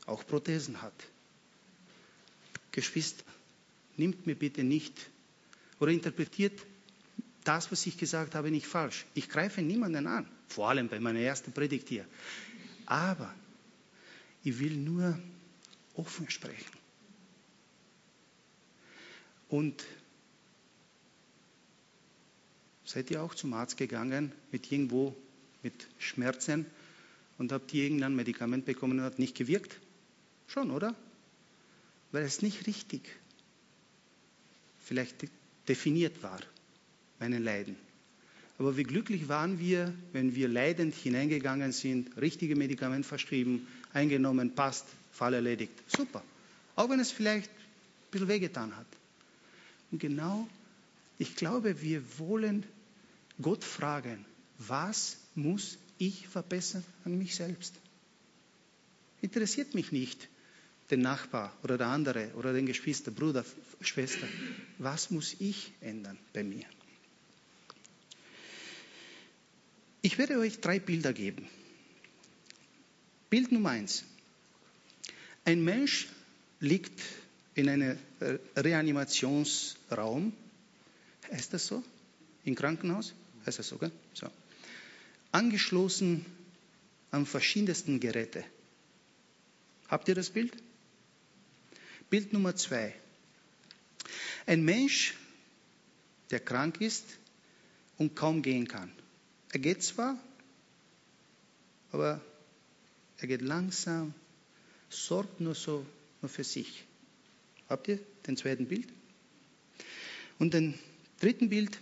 auch 0.07 0.27
Prothesen 0.27 0.83
hat. 0.83 0.95
Geschwister, 2.73 3.25
nimmt 3.97 4.27
mir 4.27 4.35
bitte 4.35 4.65
nicht 4.65 4.95
oder 5.79 5.93
interpretiert 5.93 6.61
das, 7.45 7.73
was 7.73 7.87
ich 7.87 7.97
gesagt 7.97 8.35
habe, 8.35 8.51
nicht 8.51 8.67
falsch. 8.67 9.07
Ich 9.15 9.29
greife 9.29 9.63
niemanden 9.63 10.07
an, 10.07 10.29
vor 10.49 10.69
allem 10.69 10.89
bei 10.89 11.01
meiner 11.01 11.21
ersten 11.21 11.53
Predigt 11.53 11.89
hier. 11.89 12.07
Aber 12.87 13.35
ich 14.45 14.59
will 14.59 14.77
nur 14.77 15.19
offen 15.95 16.29
sprechen. 16.31 16.79
Und 19.49 19.85
Seid 22.93 23.09
ihr 23.13 23.23
auch 23.23 23.37
zum 23.37 23.53
Arzt 23.53 23.77
gegangen 23.77 24.33
mit 24.51 24.73
irgendwo 24.73 25.15
mit 25.63 25.75
Schmerzen 25.99 26.67
und 27.39 27.53
habt 27.53 27.73
ihr 27.75 27.85
irgendein 27.85 28.15
Medikament 28.15 28.65
bekommen 28.65 28.99
und 28.99 29.05
hat 29.05 29.19
nicht 29.19 29.37
gewirkt? 29.37 29.79
Schon, 30.47 30.71
oder? 30.71 30.95
Weil 32.13 32.25
es 32.25 32.43
nicht 32.43 32.67
richtig 32.67 33.03
vielleicht 34.91 35.29
definiert 35.69 36.23
war, 36.23 36.41
meinen 37.21 37.45
Leiden. 37.45 37.77
Aber 38.59 38.77
wie 38.77 38.83
glücklich 38.83 39.29
waren 39.29 39.61
wir, 39.61 39.95
wenn 40.13 40.35
wir 40.35 40.49
leidend 40.49 40.95
hineingegangen 40.95 41.71
sind, 41.71 42.21
richtige 42.21 42.57
Medikamente 42.57 43.09
verschrieben, 43.09 43.69
eingenommen, 43.93 44.55
passt, 44.55 44.85
Fall 45.13 45.35
erledigt. 45.35 45.73
Super. 45.87 46.25
Auch 46.75 46.91
wenn 46.91 46.99
es 46.99 47.13
vielleicht 47.13 47.49
ein 47.51 48.11
bisschen 48.11 48.29
wehgetan 48.29 48.77
hat. 48.77 48.87
Und 49.93 50.01
genau, 50.01 50.49
ich 51.19 51.37
glaube, 51.37 51.81
wir 51.83 52.03
wollen 52.19 52.65
Gott 53.41 53.63
fragen, 53.63 54.25
was 54.59 55.19
muss 55.35 55.79
ich 55.99 56.29
verbessern 56.29 56.85
an 57.05 57.19
mich 57.19 57.35
selbst? 57.35 57.75
Interessiert 59.23 59.75
mich 59.75 59.93
nicht 59.93 60.29
der 60.91 60.99
Nachbar 60.99 61.57
oder 61.63 61.79
der 61.79 61.89
andere 61.89 62.33
oder 62.35 62.53
den 62.53 62.67
Geschwister, 62.67 63.11
Bruder, 63.11 63.45
Schwester. 63.81 64.27
Was 64.79 65.11
muss 65.11 65.37
ich 65.39 65.73
ändern 65.81 66.19
bei 66.33 66.43
mir? 66.43 66.65
Ich 70.03 70.19
werde 70.19 70.39
euch 70.39 70.61
drei 70.61 70.79
Bilder 70.79 71.13
geben. 71.13 71.47
Bild 73.29 73.53
Nummer 73.53 73.71
eins. 73.71 74.05
Ein 75.45 75.63
Mensch 75.63 76.09
liegt 76.59 77.01
in 77.55 77.69
einem 77.69 77.99
Reanimationsraum. 78.57 80.33
Heißt 81.31 81.53
das 81.53 81.67
so? 81.67 81.85
Im 82.45 82.55
Krankenhaus? 82.55 83.15
Heißt 83.47 83.59
das 83.59 83.69
so, 83.69 83.77
gell? 83.77 83.93
So. 84.15 84.29
Angeschlossen 85.33 86.27
an 87.11 87.27
verschiedensten 87.27 88.01
Geräte. 88.01 88.45
Habt 89.89 90.09
ihr 90.09 90.15
das 90.15 90.31
Bild? 90.31 90.57
Bild 92.09 92.33
Nummer 92.33 92.57
zwei. 92.57 92.95
Ein 94.47 94.65
Mensch, 94.65 95.15
der 96.31 96.41
krank 96.41 96.81
ist 96.81 97.05
und 97.99 98.17
kaum 98.17 98.43
gehen 98.43 98.67
kann. 98.67 98.91
Er 99.53 99.61
geht 99.61 99.83
zwar, 99.83 100.19
aber 101.93 102.21
er 103.19 103.29
geht 103.29 103.43
langsam, 103.43 104.15
sorgt 104.89 105.41
nur 105.41 105.55
so 105.55 105.85
nur 106.23 106.29
für 106.29 106.45
sich. 106.45 106.85
Habt 107.69 107.89
ihr 107.89 107.99
den 108.27 108.37
zweiten 108.37 108.67
Bild? 108.67 108.89
Und 110.39 110.55
den 110.55 110.79
dritten 111.21 111.49
Bild, 111.49 111.79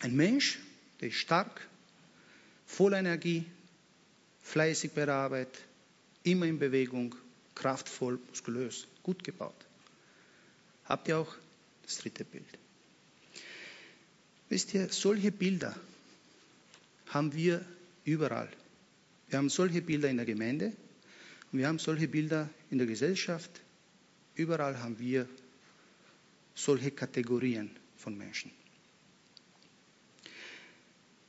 ein 0.00 0.14
Mensch, 0.14 0.58
der 1.00 1.08
ist 1.08 1.16
stark, 1.16 1.68
voller 2.72 2.98
Energie, 2.98 3.44
fleißig 4.42 4.92
bei 4.92 5.04
der 5.04 5.14
Arbeit, 5.14 5.58
immer 6.24 6.46
in 6.46 6.58
Bewegung, 6.58 7.14
kraftvoll, 7.54 8.18
muskulös, 8.30 8.86
gut 9.02 9.22
gebaut. 9.22 9.66
Habt 10.86 11.08
ihr 11.08 11.18
auch 11.18 11.34
das 11.82 11.98
dritte 11.98 12.24
Bild? 12.24 12.58
Wisst 14.48 14.72
ihr, 14.72 14.88
solche 14.88 15.30
Bilder 15.30 15.76
haben 17.08 17.34
wir 17.34 17.64
überall. 18.04 18.48
Wir 19.28 19.38
haben 19.38 19.50
solche 19.50 19.82
Bilder 19.82 20.08
in 20.08 20.16
der 20.16 20.26
Gemeinde 20.26 20.72
und 21.52 21.58
wir 21.58 21.68
haben 21.68 21.78
solche 21.78 22.08
Bilder 22.08 22.48
in 22.70 22.78
der 22.78 22.86
Gesellschaft. 22.86 23.50
Überall 24.34 24.78
haben 24.78 24.98
wir 24.98 25.28
solche 26.54 26.90
Kategorien 26.90 27.70
von 27.98 28.16
Menschen. 28.16 28.50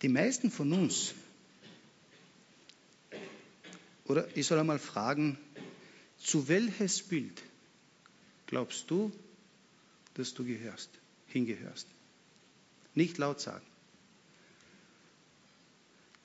Die 0.01 0.09
meisten 0.09 0.51
von 0.51 0.71
uns, 0.73 1.13
oder 4.13 4.27
ich 4.37 4.45
soll 4.45 4.59
einmal 4.59 4.77
fragen, 4.77 5.39
zu 6.19 6.47
welches 6.47 7.01
Bild 7.01 7.41
glaubst 8.45 8.91
du, 8.91 9.11
dass 10.13 10.35
du 10.35 10.45
gehörst, 10.45 10.91
hingehörst? 11.29 11.87
Nicht 12.93 13.17
laut 13.17 13.41
sagen. 13.41 13.65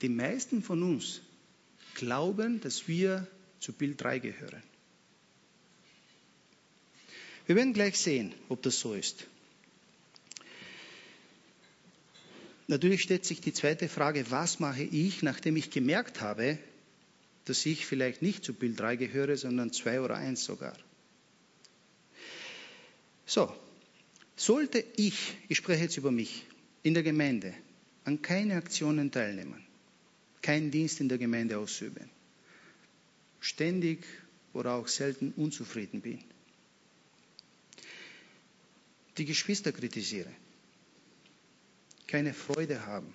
Die 0.03 0.11
meisten 0.11 0.62
von 0.62 0.83
uns 0.83 1.22
glauben, 1.94 2.61
dass 2.61 2.88
wir 2.88 3.27
zu 3.59 3.72
Bild 3.72 4.03
3 4.03 4.18
gehören. 4.18 4.62
Wir 7.46 7.57
werden 7.57 7.72
gleich 7.72 7.98
sehen, 7.98 8.35
ob 8.51 8.61
das 8.61 8.79
so 8.79 8.92
ist. 8.92 9.27
Natürlich 12.66 13.01
stellt 13.01 13.24
sich 13.24 13.40
die 13.40 13.55
zweite 13.55 13.88
Frage, 13.88 14.31
was 14.31 14.61
mache 14.61 14.83
ich, 14.83 15.22
nachdem 15.22 15.57
ich 15.57 15.70
gemerkt 15.70 16.20
habe, 16.20 16.59
dass 17.48 17.64
ich 17.66 17.87
vielleicht 17.87 18.22
nicht 18.22 18.44
zu 18.44 18.54
Bild 18.54 18.78
3 18.78 18.96
gehöre, 18.96 19.37
sondern 19.37 19.72
2 19.72 20.00
oder 20.00 20.16
1 20.16 20.44
sogar. 20.44 20.76
So, 23.26 23.54
sollte 24.37 24.84
ich, 24.96 25.37
ich 25.48 25.58
spreche 25.58 25.84
jetzt 25.84 25.96
über 25.96 26.11
mich, 26.11 26.46
in 26.82 26.94
der 26.94 27.02
Gemeinde 27.02 27.54
an 28.04 28.22
keine 28.22 28.56
Aktionen 28.56 29.11
teilnehmen, 29.11 29.62
keinen 30.40 30.70
Dienst 30.70 31.00
in 31.00 31.08
der 31.08 31.18
Gemeinde 31.18 31.58
ausüben, 31.58 32.08
ständig 33.40 34.04
oder 34.54 34.74
auch 34.74 34.88
selten 34.88 35.32
unzufrieden 35.37 36.00
bin, 36.00 36.24
die 39.18 39.24
Geschwister 39.24 39.72
kritisiere, 39.72 40.32
keine 42.06 42.32
Freude 42.32 42.87
haben, 42.87 43.14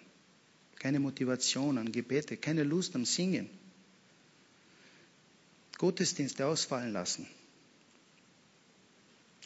keine 0.77 0.99
Motivation 0.99 1.77
an 1.77 1.91
Gebete, 1.91 2.37
keine 2.37 2.63
Lust 2.63 2.95
am 2.95 3.05
Singen, 3.05 3.49
Gottesdienste 5.83 6.45
ausfallen 6.45 6.93
lassen, 6.93 7.27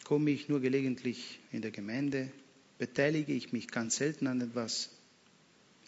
komme 0.04 0.30
ich 0.30 0.48
nur 0.48 0.60
gelegentlich 0.60 1.40
in 1.50 1.62
der 1.62 1.72
Gemeinde, 1.72 2.30
beteilige 2.78 3.32
ich 3.32 3.52
mich 3.52 3.66
ganz 3.66 3.96
selten 3.96 4.28
an 4.28 4.40
etwas 4.40 4.90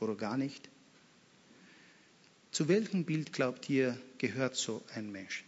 oder 0.00 0.16
gar 0.16 0.36
nicht. 0.36 0.68
Zu 2.50 2.66
welchem 2.66 3.04
Bild 3.04 3.32
glaubt 3.32 3.70
ihr, 3.70 3.96
gehört 4.18 4.56
so 4.56 4.82
ein 4.92 5.12
Mensch? 5.12 5.44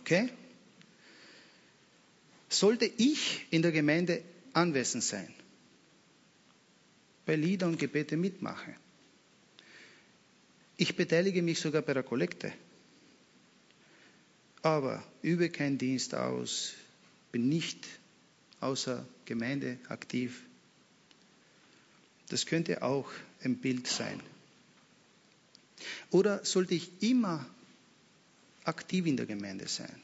Okay? 0.00 0.30
Sollte 2.48 2.86
ich 2.86 3.44
in 3.50 3.60
der 3.60 3.72
Gemeinde 3.72 4.22
anwesend 4.54 5.04
sein, 5.04 5.35
bei 7.26 7.36
Lieder 7.36 7.66
und 7.66 7.78
Gebete 7.78 8.16
mitmache, 8.16 8.74
ich 10.78 10.96
beteilige 10.96 11.42
mich 11.42 11.60
sogar 11.60 11.82
bei 11.82 11.94
der 11.94 12.02
Kollekte, 12.02 12.52
aber 14.62 15.02
übe 15.22 15.48
keinen 15.50 15.78
Dienst 15.78 16.14
aus, 16.14 16.74
bin 17.32 17.48
nicht 17.48 17.86
außer 18.60 19.06
Gemeinde 19.24 19.78
aktiv. 19.88 20.42
Das 22.28 22.46
könnte 22.46 22.82
auch 22.82 23.10
ein 23.42 23.56
Bild 23.56 23.86
sein. 23.86 24.20
Oder 26.10 26.44
sollte 26.44 26.74
ich 26.74 26.90
immer 27.00 27.46
aktiv 28.64 29.06
in 29.06 29.16
der 29.16 29.26
Gemeinde 29.26 29.68
sein? 29.68 29.94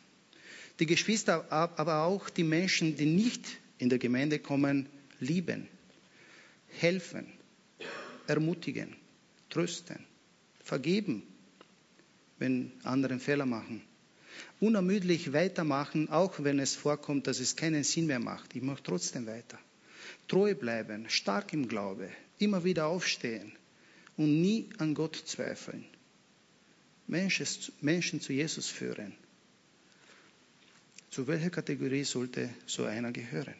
Die 0.78 0.86
Geschwister, 0.86 1.50
aber 1.50 2.04
auch 2.04 2.30
die 2.30 2.44
Menschen, 2.44 2.96
die 2.96 3.06
nicht 3.06 3.44
in 3.78 3.88
der 3.88 3.98
Gemeinde 3.98 4.38
kommen, 4.38 4.86
lieben, 5.20 5.68
helfen, 6.78 7.26
ermutigen, 8.26 8.96
trösten, 9.50 10.04
vergeben, 10.62 11.22
wenn 12.38 12.72
andere 12.82 13.18
Fehler 13.18 13.46
machen 13.46 13.82
unermüdlich 14.60 15.32
weitermachen, 15.32 16.08
auch 16.08 16.34
wenn 16.38 16.58
es 16.58 16.74
vorkommt, 16.74 17.26
dass 17.26 17.40
es 17.40 17.56
keinen 17.56 17.84
Sinn 17.84 18.06
mehr 18.06 18.20
macht. 18.20 18.54
Ich 18.54 18.62
mache 18.62 18.82
trotzdem 18.82 19.26
weiter. 19.26 19.58
Treu 20.28 20.54
bleiben, 20.54 21.08
stark 21.08 21.52
im 21.52 21.68
Glaube, 21.68 22.08
immer 22.38 22.64
wieder 22.64 22.86
aufstehen 22.86 23.52
und 24.16 24.40
nie 24.40 24.70
an 24.78 24.94
Gott 24.94 25.16
zweifeln. 25.16 25.84
Menschen 27.06 28.20
zu 28.20 28.32
Jesus 28.32 28.68
führen. 28.68 29.14
Zu 31.10 31.26
welcher 31.26 31.50
Kategorie 31.50 32.04
sollte 32.04 32.48
so 32.66 32.84
einer 32.84 33.12
gehören? 33.12 33.54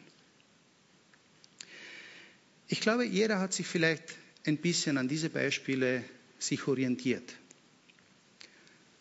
Ich 2.67 2.81
glaube, 2.81 3.05
jeder 3.05 3.39
hat 3.39 3.53
sich 3.53 3.67
vielleicht 3.67 4.03
ein 4.45 4.57
bisschen 4.57 4.97
an 4.97 5.07
diese 5.07 5.29
Beispiele 5.29 6.03
sich 6.39 6.67
orientiert. 6.67 7.35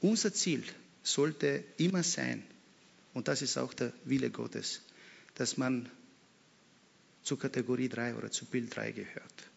Unser 0.01 0.33
Ziel 0.33 0.65
sollte 1.03 1.65
immer 1.77 2.03
sein, 2.03 2.43
und 3.15 3.29
das 3.29 3.43
ist 3.43 3.57
auch 3.59 3.75
der 3.75 3.93
Wille 4.05 4.31
Gottes, 4.31 4.81
dass 5.35 5.57
man 5.57 5.89
zur 7.23 7.39
Kategorie 7.39 7.89
3 7.89 8.17
oder 8.17 8.31
zu 8.31 8.47
Bild 8.47 8.75
3 8.75 8.93
gehört. 8.93 9.51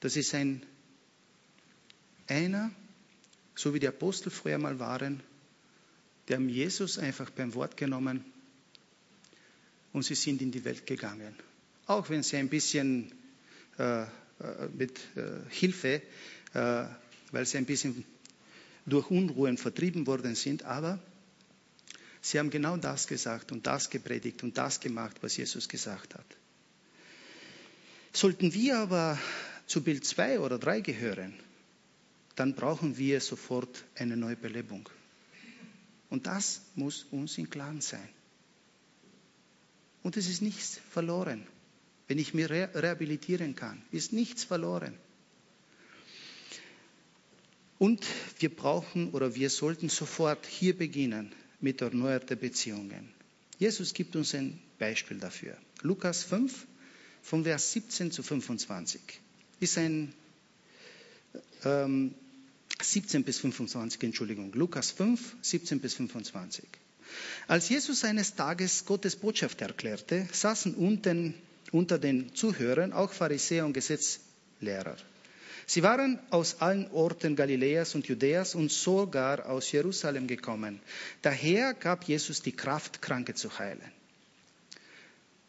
Das 0.00 0.16
ist 0.16 0.34
ein 0.34 0.64
einer, 2.28 2.70
so 3.54 3.72
wie 3.72 3.80
die 3.80 3.88
Apostel 3.88 4.30
früher 4.30 4.58
mal 4.58 4.78
waren, 4.78 5.22
die 6.28 6.34
haben 6.34 6.48
Jesus 6.48 6.98
einfach 6.98 7.30
beim 7.30 7.54
Wort 7.54 7.76
genommen 7.76 8.24
und 9.92 10.02
sie 10.02 10.14
sind 10.14 10.42
in 10.42 10.50
die 10.50 10.64
Welt 10.64 10.86
gegangen. 10.86 11.34
Auch 11.86 12.10
wenn 12.10 12.22
sie 12.22 12.36
ein 12.36 12.48
bisschen 12.48 13.12
äh, 13.78 14.02
äh 14.02 14.06
mit 14.76 14.98
äh, 15.16 15.48
Hilfe, 15.50 16.02
äh, 16.54 16.84
weil 17.32 17.46
sie 17.46 17.58
ein 17.58 17.66
bisschen 17.66 18.04
durch 18.86 19.10
Unruhen 19.10 19.58
vertrieben 19.58 20.06
worden 20.06 20.34
sind, 20.34 20.64
aber 20.64 20.98
sie 22.20 22.38
haben 22.38 22.50
genau 22.50 22.76
das 22.76 23.06
gesagt 23.06 23.52
und 23.52 23.66
das 23.66 23.90
gepredigt 23.90 24.42
und 24.42 24.56
das 24.58 24.80
gemacht, 24.80 25.16
was 25.22 25.36
Jesus 25.36 25.68
gesagt 25.68 26.14
hat. 26.14 26.26
Sollten 28.12 28.54
wir 28.54 28.78
aber 28.78 29.18
zu 29.66 29.82
Bild 29.82 30.04
2 30.04 30.40
oder 30.40 30.58
3 30.58 30.80
gehören, 30.80 31.34
dann 32.36 32.54
brauchen 32.54 32.96
wir 32.96 33.20
sofort 33.20 33.84
eine 33.94 34.16
neue 34.16 34.36
Belebung. 34.36 34.88
Und 36.08 36.26
das 36.26 36.62
muss 36.76 37.04
uns 37.10 37.36
im 37.38 37.50
Klaren 37.50 37.80
sein. 37.80 38.08
Und 40.02 40.16
es 40.16 40.28
ist 40.28 40.40
nichts 40.40 40.80
verloren. 40.90 41.46
Wenn 42.08 42.18
ich 42.18 42.34
mich 42.34 42.48
rehabilitieren 42.48 43.54
kann, 43.54 43.82
ist 43.90 44.12
nichts 44.12 44.44
verloren. 44.44 44.94
Und 47.78 48.04
wir 48.38 48.54
brauchen 48.54 49.10
oder 49.10 49.34
wir 49.34 49.50
sollten 49.50 49.88
sofort 49.88 50.46
hier 50.46 50.76
beginnen 50.76 51.32
mit 51.60 51.80
erneuerten 51.82 52.38
Beziehungen. 52.38 53.12
Jesus 53.58 53.92
gibt 53.92 54.16
uns 54.16 54.34
ein 54.34 54.58
Beispiel 54.78 55.18
dafür. 55.18 55.56
Lukas 55.82 56.22
5, 56.24 56.66
von 57.22 57.44
Vers 57.44 57.72
17 57.72 58.12
zu 58.12 58.22
25, 58.22 59.00
ist 59.60 59.78
ein 59.78 60.12
ähm, 61.64 62.14
17 62.80 63.24
bis 63.24 63.38
25, 63.40 64.02
Entschuldigung, 64.02 64.52
Lukas 64.52 64.90
5, 64.90 65.36
17 65.42 65.80
bis 65.80 65.94
25. 65.94 66.64
Als 67.48 67.68
Jesus 67.68 68.04
eines 68.04 68.34
Tages 68.34 68.84
Gottes 68.84 69.16
Botschaft 69.16 69.60
erklärte, 69.60 70.28
saßen 70.32 70.74
unten, 70.74 71.34
unter 71.72 71.98
den 71.98 72.34
Zuhörern 72.34 72.92
auch 72.92 73.12
Pharisäer 73.12 73.66
und 73.66 73.72
Gesetzlehrer. 73.72 74.96
Sie 75.68 75.82
waren 75.82 76.20
aus 76.30 76.60
allen 76.60 76.88
Orten 76.92 77.34
Galiläas 77.34 77.96
und 77.96 78.06
Judäas 78.06 78.54
und 78.54 78.70
sogar 78.70 79.46
aus 79.46 79.72
Jerusalem 79.72 80.28
gekommen. 80.28 80.80
Daher 81.22 81.74
gab 81.74 82.04
Jesus 82.04 82.40
die 82.40 82.52
Kraft, 82.52 83.02
Kranke 83.02 83.34
zu 83.34 83.58
heilen. 83.58 83.80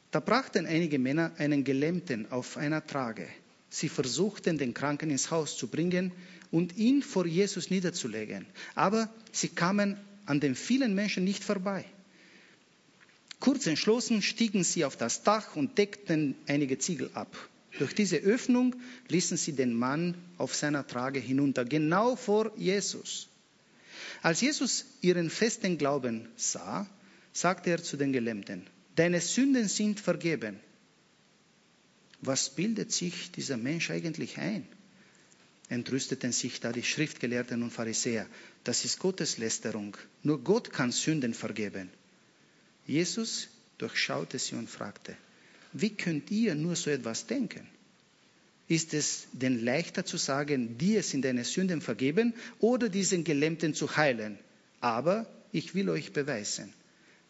Da 0.10 0.20
brachten 0.20 0.66
einige 0.66 0.98
Männer 0.98 1.32
einen 1.38 1.64
Gelähmten 1.64 2.32
auf 2.32 2.58
einer 2.58 2.86
Trage. 2.86 3.28
Sie 3.70 3.90
versuchten, 3.90 4.58
den 4.58 4.74
Kranken 4.74 5.12
ins 5.12 5.30
Haus 5.30 5.56
zu 5.58 5.68
bringen 5.68 6.12
und 6.50 6.78
ihn 6.78 7.04
vor 7.04 7.28
Jesus 7.28 7.70
niederzulegen. 7.70 8.48
Aber 8.74 9.10
sie 9.32 9.50
kamen 9.50 9.98
an 10.26 10.40
den 10.40 10.56
vielen 10.56 10.96
Menschen 10.96 11.26
nicht 11.26 11.44
vorbei. 11.44 11.86
Kurz 13.40 13.68
entschlossen 13.68 14.22
stiegen 14.22 14.64
sie 14.64 14.84
auf 14.86 14.98
das 14.98 15.24
Dach 15.24 15.56
und 15.56 15.78
deckten 15.78 16.36
einige 16.48 16.78
Ziegel 16.80 17.12
ab. 17.14 17.36
Durch 17.78 17.94
diese 17.94 18.18
Öffnung 18.18 18.76
ließen 19.08 19.38
sie 19.38 19.54
den 19.54 19.74
Mann 19.74 20.16
auf 20.38 20.56
seiner 20.56 20.88
Trage 20.88 21.20
hinunter, 21.20 21.64
genau 21.64 22.16
vor 22.16 22.52
Jesus. 22.58 23.30
Als 24.24 24.42
Jesus 24.42 24.86
ihren 25.02 25.30
festen 25.30 25.78
Glauben 25.78 26.28
sah, 26.36 26.88
sagte 27.34 27.70
er 27.70 27.84
zu 27.84 27.98
den 27.98 28.14
Gelähmten, 28.14 28.66
deine 28.96 29.22
Sünden 29.22 29.68
sind 29.68 30.00
vergeben. 30.00 30.60
Was 32.22 32.50
bildet 32.50 32.92
sich 32.92 33.32
dieser 33.32 33.58
Mensch 33.58 33.92
eigentlich 33.92 34.38
ein? 34.40 34.68
entrüsteten 35.70 36.32
sich 36.32 36.60
da 36.62 36.72
die 36.72 36.84
Schriftgelehrten 36.84 37.62
und 37.62 37.72
Pharisäer. 37.72 38.26
Das 38.64 38.86
ist 38.86 39.00
Gotteslästerung. 39.00 39.98
Nur 40.24 40.42
Gott 40.44 40.72
kann 40.72 40.92
Sünden 40.92 41.34
vergeben. 41.34 41.90
Jesus 42.88 43.50
durchschaute 43.78 44.40
sie 44.40 44.56
und 44.56 44.70
fragte, 44.70 45.16
wie 45.74 45.92
könnt 45.92 46.32
ihr 46.32 46.56
nur 46.56 46.76
so 46.76 46.90
etwas 46.90 47.28
denken? 47.28 47.68
Ist 48.68 48.94
es 48.94 49.28
denn 49.32 49.64
leichter 49.64 50.06
zu 50.06 50.18
sagen, 50.18 50.78
dir 50.78 51.04
sind 51.04 51.24
deine 51.24 51.44
Sünden 51.44 51.82
vergeben 51.82 52.34
oder 52.60 52.90
diesen 52.90 53.24
Gelähmten 53.24 53.74
zu 53.74 53.96
heilen? 53.96 54.40
Aber 54.82 55.28
ich 55.52 55.76
will 55.76 55.90
euch 55.90 56.12
beweisen, 56.12 56.74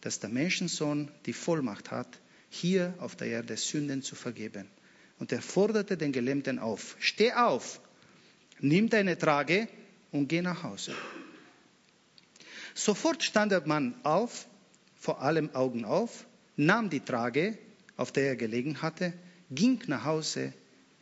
dass 0.01 0.19
der 0.19 0.29
Menschensohn 0.29 1.11
die 1.25 1.33
Vollmacht 1.33 1.91
hat, 1.91 2.07
hier 2.49 2.93
auf 2.99 3.15
der 3.15 3.27
Erde 3.27 3.57
Sünden 3.57 4.01
zu 4.01 4.15
vergeben. 4.15 4.67
Und 5.19 5.31
er 5.31 5.41
forderte 5.41 5.97
den 5.97 6.11
Gelähmten 6.11 6.59
auf, 6.59 6.95
steh 6.99 7.33
auf, 7.33 7.81
nimm 8.59 8.89
deine 8.89 9.17
Trage 9.17 9.67
und 10.11 10.27
geh 10.27 10.41
nach 10.41 10.63
Hause. 10.63 10.93
Sofort 12.73 13.23
stand 13.23 13.51
der 13.51 13.65
Mann 13.65 13.95
auf, 14.03 14.47
vor 14.99 15.21
allem 15.21 15.53
Augen 15.55 15.85
auf, 15.85 16.25
nahm 16.55 16.89
die 16.89 16.99
Trage, 16.99 17.57
auf 17.95 18.11
der 18.11 18.27
er 18.27 18.35
gelegen 18.35 18.81
hatte, 18.81 19.13
ging 19.51 19.81
nach 19.87 20.03
Hause 20.03 20.53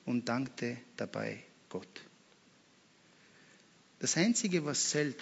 und 0.05 0.29
dankte 0.29 0.77
dabei 0.97 1.41
Gott. 1.69 2.01
Das 3.99 4.17
Einzige, 4.17 4.65
was 4.65 4.89
zählt, 4.89 5.19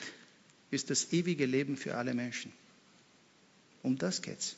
ist 0.71 0.89
das 0.89 1.13
ewige 1.13 1.45
Leben 1.45 1.77
für 1.77 1.95
alle 1.95 2.13
Menschen. 2.13 2.51
Um 3.81 3.97
das 3.97 4.21
geht's. 4.21 4.55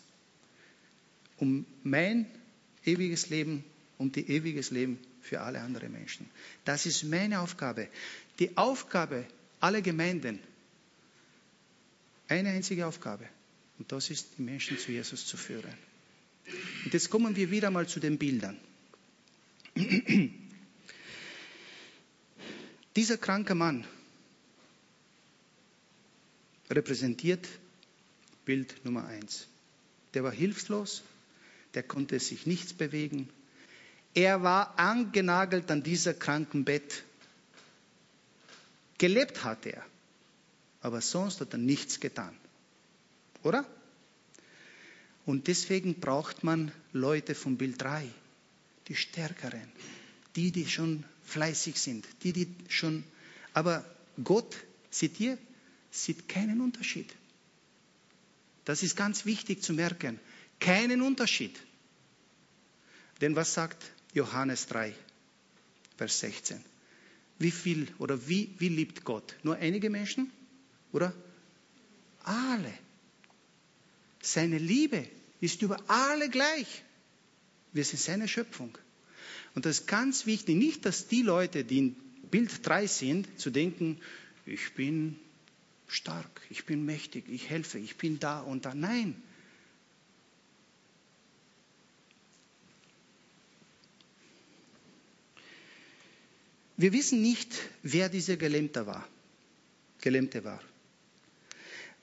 Um 1.37 1.65
mein 1.83 2.25
ewiges 2.85 3.29
Leben, 3.29 3.63
um 3.97 4.11
die 4.11 4.29
ewiges 4.29 4.71
Leben 4.71 4.99
für 5.21 5.41
alle 5.41 5.61
anderen 5.61 5.91
Menschen. 5.91 6.29
Das 6.63 6.85
ist 6.85 7.03
meine 7.03 7.41
Aufgabe. 7.41 7.89
Die 8.39 8.55
Aufgabe 8.57 9.25
aller 9.59 9.81
Gemeinden, 9.81 10.39
eine 12.27 12.49
einzige 12.49 12.87
Aufgabe. 12.87 13.27
Und 13.77 13.91
das 13.91 14.09
ist, 14.09 14.37
die 14.37 14.41
Menschen 14.41 14.77
zu 14.77 14.91
Jesus 14.91 15.25
zu 15.25 15.37
führen. 15.37 15.73
Und 16.85 16.93
jetzt 16.93 17.09
kommen 17.09 17.35
wir 17.35 17.51
wieder 17.51 17.71
mal 17.71 17.87
zu 17.87 17.99
den 17.99 18.17
Bildern. 18.17 18.57
Dieser 22.95 23.17
kranke 23.17 23.55
Mann 23.55 23.85
repräsentiert 26.69 27.47
Bild 28.45 28.85
Nummer 28.85 29.05
eins. 29.05 29.47
Der 30.13 30.23
war 30.23 30.31
hilflos, 30.31 31.03
der 31.73 31.83
konnte 31.83 32.19
sich 32.19 32.45
nichts 32.45 32.71
bewegen, 32.73 33.29
er 34.15 34.41
war 34.43 34.79
angenagelt 34.79 35.69
an 35.69 35.83
dieser 35.83 36.13
kranken 36.13 36.63
Bett. 36.63 37.03
Gelebt 38.97 39.43
hat 39.43 39.65
er, 39.65 39.85
aber 40.79 41.01
sonst 41.01 41.41
hat 41.41 41.51
er 41.51 41.59
nichts 41.59 41.99
getan. 41.99 42.33
Oder? 43.45 43.63
Und 45.27 45.47
deswegen 45.47 45.99
braucht 45.99 46.43
man 46.43 46.71
Leute 46.93 47.35
von 47.35 47.57
Bild 47.57 47.79
3, 47.79 48.09
die 48.87 48.95
Stärkeren, 48.95 49.71
die, 50.35 50.51
die 50.51 50.67
schon 50.67 51.03
fleißig 51.23 51.79
sind, 51.79 52.07
die, 52.23 52.33
die 52.33 52.47
schon. 52.69 53.03
Aber 53.53 53.85
Gott, 54.23 54.55
seht 54.89 55.19
ihr, 55.19 55.37
sieht 55.91 56.27
keinen 56.27 56.59
Unterschied. 56.59 57.13
Das 58.65 58.81
ist 58.81 58.95
ganz 58.95 59.25
wichtig 59.25 59.61
zu 59.61 59.73
merken. 59.73 60.19
Keinen 60.59 61.03
Unterschied. 61.03 61.55
Denn 63.21 63.35
was 63.35 63.53
sagt 63.53 63.91
Johannes 64.13 64.65
3, 64.67 64.91
Vers 65.97 66.19
16. 66.19 66.63
Wie 67.37 67.51
viel 67.51 67.87
oder 67.99 68.27
wie, 68.27 68.55
wie 68.57 68.69
liebt 68.69 69.03
Gott? 69.03 69.35
Nur 69.43 69.57
einige 69.57 69.91
Menschen? 69.91 70.31
Oder? 70.91 71.13
Alle. 72.23 72.73
Seine 74.25 74.57
Liebe 74.57 75.07
ist 75.39 75.61
über 75.61 75.77
alle 75.87 76.29
gleich. 76.29 76.83
Wir 77.73 77.85
sind 77.85 77.99
seine 77.99 78.27
Schöpfung. 78.27 78.75
Und 79.53 79.65
das 79.67 79.81
ist 79.81 79.87
ganz 79.87 80.25
wichtig, 80.25 80.55
nicht, 80.55 80.83
dass 80.83 81.07
die 81.07 81.21
Leute, 81.21 81.63
die 81.63 81.77
in 81.77 81.95
Bild 82.31 82.65
3 82.65 82.87
sind, 82.87 83.39
zu 83.39 83.51
denken, 83.51 83.99
ich 84.47 84.73
bin 84.73 85.19
stark, 85.87 86.41
ich 86.49 86.65
bin 86.65 86.85
mächtig, 86.85 87.25
ich 87.29 87.51
helfe, 87.51 87.77
ich 87.77 87.97
bin 87.97 88.19
da 88.19 88.39
und 88.39 88.65
da. 88.65 88.73
Nein, 88.73 89.21
Wir 96.77 96.91
wissen 96.91 97.21
nicht, 97.21 97.55
wer 97.83 98.09
dieser 98.09 98.35
Gelähmte 98.35 98.85
war. 98.85 99.07
Gelähmte 100.01 100.43
war. 100.43 100.61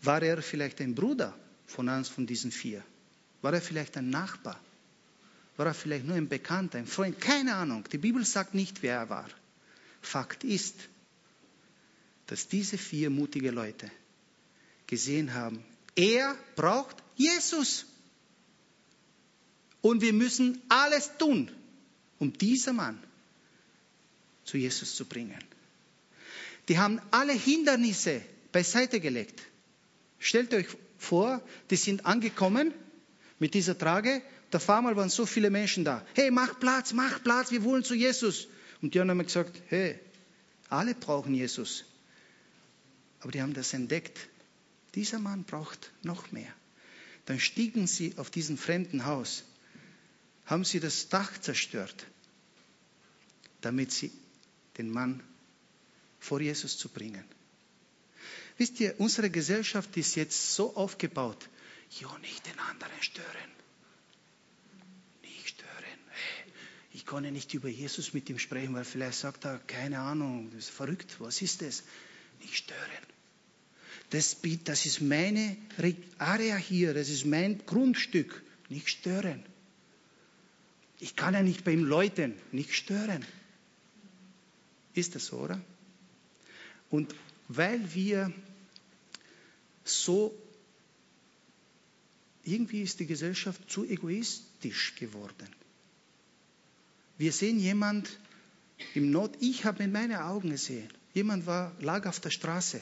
War 0.00 0.22
er 0.22 0.40
vielleicht 0.40 0.80
ein 0.80 0.94
Bruder 0.94 1.38
von 1.72 1.88
eines 1.88 2.08
von 2.08 2.26
diesen 2.26 2.52
vier? 2.52 2.84
War 3.40 3.52
er 3.52 3.60
vielleicht 3.60 3.96
ein 3.96 4.10
Nachbar? 4.10 4.60
War 5.56 5.66
er 5.66 5.74
vielleicht 5.74 6.06
nur 6.06 6.16
ein 6.16 6.28
Bekannter, 6.28 6.78
ein 6.78 6.86
Freund? 6.86 7.20
Keine 7.20 7.54
Ahnung. 7.54 7.84
Die 7.90 7.98
Bibel 7.98 8.24
sagt 8.24 8.54
nicht, 8.54 8.82
wer 8.82 8.96
er 8.96 9.08
war. 9.08 9.28
Fakt 10.00 10.44
ist, 10.44 10.76
dass 12.26 12.48
diese 12.48 12.78
vier 12.78 13.10
mutige 13.10 13.50
Leute 13.50 13.90
gesehen 14.86 15.34
haben, 15.34 15.62
er 15.94 16.36
braucht 16.56 16.96
Jesus. 17.16 17.86
Und 19.80 20.00
wir 20.00 20.12
müssen 20.12 20.62
alles 20.68 21.10
tun, 21.18 21.50
um 22.18 22.32
dieser 22.32 22.72
Mann 22.72 23.02
zu 24.44 24.56
Jesus 24.56 24.94
zu 24.94 25.04
bringen. 25.04 25.42
Die 26.68 26.78
haben 26.78 27.00
alle 27.10 27.32
Hindernisse 27.32 28.22
beiseite 28.52 29.00
gelegt. 29.00 29.42
Stellt 30.18 30.54
euch 30.54 30.66
vor, 31.02 31.42
die 31.70 31.76
sind 31.76 32.06
angekommen 32.06 32.72
mit 33.38 33.54
dieser 33.54 33.76
Trage. 33.76 34.22
Da 34.50 34.58
fahren 34.58 34.84
mal 34.84 34.96
waren 34.96 35.08
so 35.08 35.26
viele 35.26 35.50
Menschen 35.50 35.84
da. 35.84 36.04
Hey, 36.14 36.30
mach 36.30 36.60
Platz, 36.60 36.92
mach 36.92 37.22
Platz, 37.22 37.50
wir 37.50 37.64
wollen 37.64 37.84
zu 37.84 37.94
Jesus. 37.94 38.48
Und 38.80 38.94
die 38.94 39.00
haben 39.00 39.18
gesagt, 39.18 39.62
hey, 39.68 39.98
alle 40.68 40.94
brauchen 40.94 41.34
Jesus. 41.34 41.84
Aber 43.20 43.32
die 43.32 43.40
haben 43.42 43.54
das 43.54 43.72
entdeckt. 43.72 44.18
Dieser 44.94 45.18
Mann 45.18 45.44
braucht 45.44 45.92
noch 46.02 46.32
mehr. 46.32 46.52
Dann 47.26 47.38
stiegen 47.38 47.86
sie 47.86 48.14
auf 48.16 48.30
diesen 48.30 48.56
fremden 48.56 49.06
Haus, 49.06 49.44
haben 50.44 50.64
sie 50.64 50.80
das 50.80 51.08
Dach 51.08 51.38
zerstört, 51.40 52.06
damit 53.60 53.92
sie 53.92 54.10
den 54.76 54.90
Mann 54.90 55.22
vor 56.18 56.40
Jesus 56.40 56.78
zu 56.78 56.88
bringen. 56.88 57.24
Wisst 58.58 58.80
ihr, 58.80 58.94
unsere 58.98 59.30
Gesellschaft 59.30 59.96
ist 59.96 60.14
jetzt 60.14 60.54
so 60.54 60.76
aufgebaut, 60.76 61.48
ja, 62.00 62.18
nicht 62.18 62.46
den 62.46 62.58
anderen 62.58 63.02
stören. 63.02 63.50
Nicht 65.22 65.48
stören. 65.48 65.98
Ich 66.92 67.04
kann 67.06 67.24
ja 67.24 67.30
nicht 67.30 67.52
über 67.54 67.68
Jesus 67.68 68.14
mit 68.14 68.28
ihm 68.30 68.38
sprechen, 68.38 68.74
weil 68.74 68.84
vielleicht 68.84 69.18
sagt 69.18 69.44
er, 69.44 69.58
keine 69.58 70.00
Ahnung, 70.00 70.50
das 70.50 70.64
ist 70.64 70.70
verrückt, 70.70 71.16
was 71.18 71.42
ist 71.42 71.62
das? 71.62 71.82
Nicht 72.40 72.56
stören. 72.56 73.06
Das, 74.10 74.36
das 74.64 74.84
ist 74.86 75.00
meine 75.00 75.56
Area 76.18 76.56
hier, 76.56 76.92
das 76.92 77.08
ist 77.08 77.24
mein 77.24 77.64
Grundstück. 77.64 78.42
Nicht 78.68 78.90
stören. 78.90 79.42
Ich 80.98 81.16
kann 81.16 81.34
ja 81.34 81.42
nicht 81.42 81.64
bei 81.64 81.72
ihm 81.72 81.84
läuten, 81.84 82.34
nicht 82.52 82.74
stören. 82.74 83.24
Ist 84.94 85.14
das 85.14 85.26
so, 85.26 85.38
oder? 85.38 85.60
Und 86.90 87.14
weil 87.48 87.94
wir 87.94 88.32
so, 89.84 90.36
irgendwie 92.44 92.82
ist 92.82 93.00
die 93.00 93.06
Gesellschaft 93.06 93.70
zu 93.70 93.84
egoistisch 93.84 94.94
geworden. 94.96 95.48
Wir 97.18 97.32
sehen 97.32 97.58
jemand 97.58 98.18
im 98.94 99.10
Not, 99.10 99.36
ich 99.40 99.64
habe 99.64 99.82
mit 99.84 99.92
meinen 99.92 100.16
Augen 100.16 100.50
gesehen, 100.50 100.88
jemand 101.14 101.46
war, 101.46 101.76
lag 101.80 102.06
auf 102.06 102.20
der 102.20 102.30
Straße. 102.30 102.80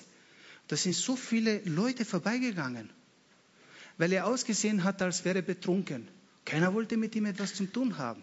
Da 0.69 0.77
sind 0.77 0.95
so 0.95 1.17
viele 1.17 1.61
Leute 1.65 2.05
vorbeigegangen, 2.05 2.91
weil 3.99 4.13
er 4.13 4.27
ausgesehen 4.27 4.85
hat, 4.85 5.03
als 5.03 5.25
wäre 5.25 5.39
er 5.39 5.43
betrunken. 5.43 6.09
Keiner 6.45 6.73
wollte 6.75 6.97
mit 6.97 7.15
ihm 7.17 7.27
etwas 7.27 7.55
zu 7.55 7.67
tun 7.67 7.99
haben. 7.99 8.23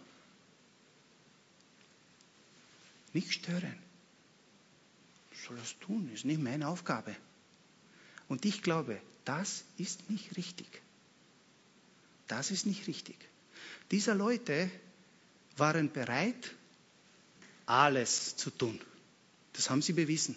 Nicht 3.14 3.34
stören. 3.34 3.87
Soll 5.48 5.58
das 5.58 5.78
tun, 5.80 6.10
ist 6.14 6.26
nicht 6.26 6.42
meine 6.42 6.68
Aufgabe. 6.68 7.16
Und 8.28 8.46
ich 8.46 8.62
glaube, 8.62 9.02
das 9.26 9.64
ist 9.78 10.10
nicht 10.10 10.36
richtig. 10.36 10.68
Das 12.28 12.52
ist 12.52 12.66
nicht 12.66 12.88
richtig. 12.88 13.16
Diese 13.92 14.14
Leute 14.14 14.70
waren 15.56 15.92
bereit, 15.92 16.54
alles 17.66 18.36
zu 18.36 18.50
tun. 18.52 18.80
Das 19.54 19.70
haben 19.70 19.82
sie 19.82 19.94
bewiesen. 19.94 20.36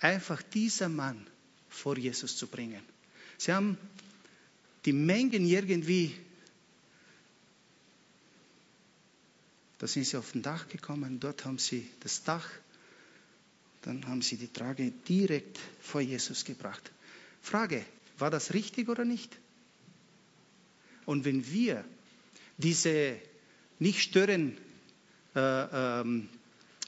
Einfach 0.00 0.42
dieser 0.42 0.88
Mann 0.88 1.26
vor 1.68 1.98
Jesus 1.98 2.36
zu 2.36 2.46
bringen. 2.46 2.82
Sie 3.38 3.52
haben 3.52 3.76
die 4.84 4.92
Mengen 4.92 5.44
irgendwie, 5.44 6.16
da 9.78 9.86
sind 9.86 10.04
sie 10.04 10.16
auf 10.16 10.32
den 10.32 10.42
Dach 10.42 10.68
gekommen, 10.68 11.18
dort 11.18 11.44
haben 11.44 11.58
sie 11.58 11.90
das 12.00 12.22
Dach 12.22 12.48
dann 13.86 14.04
haben 14.08 14.20
sie 14.20 14.36
die 14.36 14.52
Trage 14.52 14.90
direkt 15.08 15.60
vor 15.80 16.00
Jesus 16.00 16.44
gebracht. 16.44 16.90
Frage, 17.40 17.84
war 18.18 18.30
das 18.30 18.52
richtig 18.52 18.88
oder 18.88 19.04
nicht? 19.04 19.38
Und 21.04 21.24
wenn 21.24 21.46
wir 21.52 21.84
diese 22.58 23.16
nicht 23.78 24.00
stören 24.00 24.58
äh, 25.36 26.00
ähm, 26.00 26.28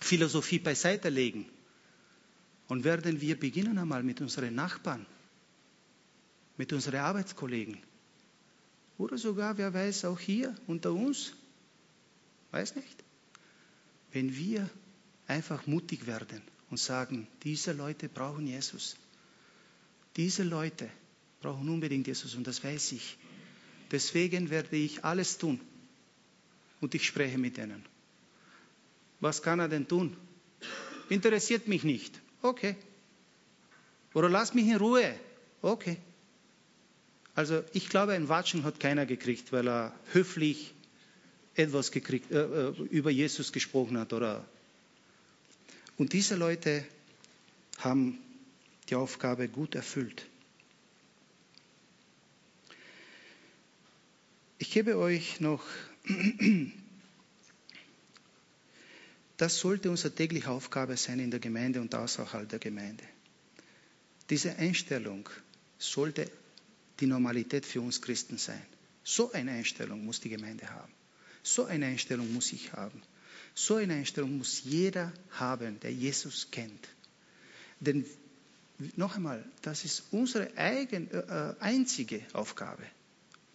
Philosophie 0.00 0.58
beiseite 0.58 1.08
legen 1.08 1.48
und 2.66 2.82
werden 2.82 3.20
wir 3.20 3.38
beginnen 3.38 3.78
einmal 3.78 4.02
mit 4.02 4.20
unseren 4.20 4.56
Nachbarn, 4.56 5.06
mit 6.56 6.72
unseren 6.72 6.96
Arbeitskollegen 6.98 7.78
oder 8.96 9.18
sogar, 9.18 9.56
wer 9.56 9.72
weiß, 9.72 10.04
auch 10.06 10.18
hier 10.18 10.52
unter 10.66 10.92
uns, 10.92 11.32
weiß 12.50 12.74
nicht, 12.74 13.04
wenn 14.10 14.34
wir 14.34 14.68
einfach 15.28 15.64
mutig 15.68 16.08
werden 16.08 16.42
und 16.70 16.78
sagen, 16.78 17.26
diese 17.42 17.72
Leute 17.72 18.08
brauchen 18.08 18.46
Jesus. 18.46 18.96
Diese 20.16 20.42
Leute 20.42 20.88
brauchen 21.40 21.68
unbedingt 21.68 22.06
Jesus 22.06 22.34
und 22.34 22.46
das 22.46 22.62
weiß 22.62 22.92
ich. 22.92 23.16
Deswegen 23.90 24.50
werde 24.50 24.76
ich 24.76 25.04
alles 25.04 25.38
tun 25.38 25.60
und 26.80 26.94
ich 26.94 27.06
spreche 27.06 27.38
mit 27.38 27.58
ihnen. 27.58 27.84
Was 29.20 29.42
kann 29.42 29.60
er 29.60 29.68
denn 29.68 29.88
tun? 29.88 30.16
Interessiert 31.08 31.68
mich 31.68 31.84
nicht. 31.84 32.20
Okay. 32.42 32.76
Oder 34.14 34.28
lass 34.28 34.54
mich 34.54 34.66
in 34.66 34.76
Ruhe. 34.76 35.14
Okay. 35.62 35.96
Also 37.34 37.62
ich 37.72 37.88
glaube, 37.88 38.12
ein 38.12 38.28
Watschen 38.28 38.64
hat 38.64 38.80
keiner 38.80 39.06
gekriegt, 39.06 39.52
weil 39.52 39.68
er 39.68 39.94
höflich 40.12 40.74
etwas 41.54 41.92
gekriegt, 41.92 42.30
äh, 42.30 42.68
äh 42.68 42.74
über 42.90 43.10
Jesus 43.10 43.52
gesprochen 43.52 43.98
hat 43.98 44.12
oder 44.12 44.44
und 45.98 46.12
diese 46.12 46.36
Leute 46.36 46.84
haben 47.78 48.18
die 48.88 48.94
Aufgabe 48.94 49.48
gut 49.48 49.74
erfüllt. 49.74 50.26
Ich 54.58 54.72
gebe 54.72 54.96
euch 54.96 55.40
noch, 55.40 55.64
das 59.36 59.58
sollte 59.58 59.90
unsere 59.90 60.14
tägliche 60.14 60.50
Aufgabe 60.50 60.96
sein 60.96 61.20
in 61.20 61.30
der 61.30 61.40
Gemeinde 61.40 61.80
und 61.80 61.94
außerhalb 61.94 62.48
der 62.48 62.58
Gemeinde. 62.58 63.04
Diese 64.30 64.56
Einstellung 64.56 65.28
sollte 65.78 66.30
die 67.00 67.06
Normalität 67.06 67.64
für 67.64 67.80
uns 67.80 68.02
Christen 68.02 68.38
sein. 68.38 68.62
So 69.04 69.32
eine 69.32 69.52
Einstellung 69.52 70.04
muss 70.04 70.20
die 70.20 70.28
Gemeinde 70.28 70.68
haben. 70.68 70.92
So 71.42 71.64
eine 71.64 71.86
Einstellung 71.86 72.32
muss 72.32 72.52
ich 72.52 72.72
haben. 72.72 73.00
So 73.54 73.76
eine 73.76 73.94
Einstellung 73.94 74.38
muss 74.38 74.62
jeder 74.64 75.12
haben, 75.30 75.80
der 75.80 75.92
Jesus 75.92 76.48
kennt. 76.50 76.88
Denn 77.80 78.04
noch 78.96 79.16
einmal, 79.16 79.44
das 79.62 79.84
ist 79.84 80.04
unsere 80.10 80.56
eigen, 80.56 81.10
äh, 81.10 81.18
äh 81.18 81.54
einzige 81.60 82.22
Aufgabe. 82.32 82.84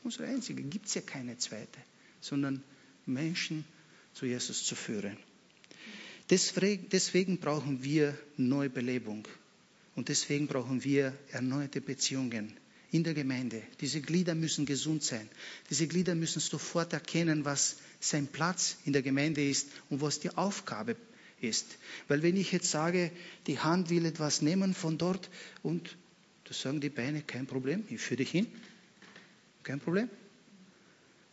Unsere 0.03 0.25
einzige, 0.25 0.63
gibt 0.63 0.87
es 0.87 0.95
ja 0.95 1.01
keine 1.01 1.37
zweite, 1.37 1.79
sondern 2.19 2.61
Menschen 3.05 3.65
zu 4.13 4.25
Jesus 4.25 4.65
zu 4.65 4.75
führen. 4.75 5.17
Deswegen, 6.29 6.89
deswegen 6.89 7.37
brauchen 7.37 7.83
wir 7.83 8.17
Neubelebung 8.37 9.27
und 9.95 10.09
deswegen 10.09 10.47
brauchen 10.47 10.83
wir 10.83 11.13
erneute 11.31 11.81
Beziehungen 11.81 12.53
in 12.93 13.03
der 13.03 13.15
Gemeinde. 13.15 13.63
Diese 13.81 14.01
Glieder 14.01 14.35
müssen 14.35 14.67
gesund 14.67 15.03
sein. 15.03 15.27
Diese 15.71 15.87
Glieder 15.87 16.13
müssen 16.13 16.39
sofort 16.39 16.93
erkennen, 16.93 17.43
was 17.43 17.77
sein 17.99 18.27
Platz 18.27 18.77
in 18.85 18.93
der 18.93 19.01
Gemeinde 19.01 19.43
ist 19.43 19.67
und 19.89 20.01
was 20.01 20.19
die 20.19 20.29
Aufgabe 20.37 20.95
ist. 21.41 21.65
Weil 22.07 22.21
wenn 22.21 22.37
ich 22.37 22.51
jetzt 22.51 22.69
sage, 22.69 23.11
die 23.47 23.57
Hand 23.57 23.89
will 23.89 24.05
etwas 24.05 24.43
nehmen 24.43 24.75
von 24.75 24.99
dort 24.99 25.31
und 25.63 25.97
da 26.43 26.53
sagen 26.53 26.81
die 26.81 26.89
Beine, 26.89 27.23
kein 27.23 27.47
Problem, 27.47 27.83
ich 27.89 27.99
führe 27.99 28.17
dich 28.17 28.29
hin, 28.29 28.45
kein 29.63 29.79
Problem. 29.79 30.07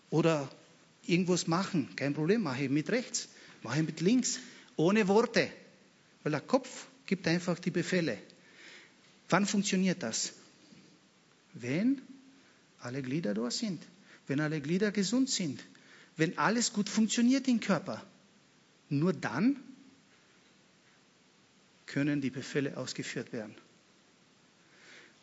Oder 0.08 0.50
irgendwas 1.06 1.46
machen, 1.46 1.94
kein 1.94 2.14
Problem, 2.14 2.42
mache 2.42 2.64
ich 2.64 2.70
mit 2.70 2.88
rechts, 2.88 3.28
mache 3.62 3.80
ich 3.80 3.86
mit 3.86 4.00
links, 4.00 4.38
ohne 4.76 5.08
Worte. 5.08 5.52
Weil 6.22 6.32
der 6.32 6.40
Kopf 6.40 6.86
gibt 7.04 7.28
einfach 7.28 7.58
die 7.58 7.70
Befehle. 7.70 8.16
Wann 9.28 9.44
funktioniert 9.44 10.02
das? 10.02 10.32
Wenn 11.54 12.00
alle 12.80 13.02
Glieder 13.02 13.34
da 13.34 13.50
sind, 13.50 13.82
wenn 14.26 14.40
alle 14.40 14.60
Glieder 14.60 14.92
gesund 14.92 15.28
sind, 15.28 15.62
wenn 16.16 16.38
alles 16.38 16.72
gut 16.72 16.88
funktioniert 16.88 17.48
im 17.48 17.60
Körper. 17.60 18.04
Nur 18.88 19.12
dann 19.12 19.56
können 21.86 22.20
die 22.20 22.30
Befehle 22.30 22.76
ausgeführt 22.76 23.32
werden. 23.32 23.54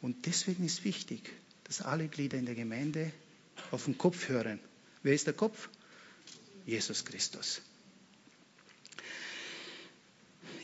Und 0.02 0.26
deswegen 0.26 0.66
ist 0.66 0.84
wichtig, 0.84 1.32
dass 1.64 1.82
alle 1.82 2.08
Glieder 2.08 2.38
in 2.38 2.46
der 2.46 2.56
Gemeinde 2.56 3.12
auf 3.72 3.86
den 3.86 3.98
Kopf 3.98 4.28
hören. 4.30 4.60
Wer 5.04 5.14
ist 5.14 5.28
der 5.28 5.34
Kopf? 5.34 5.70
Jesus 6.66 7.06
Christus. 7.06 7.62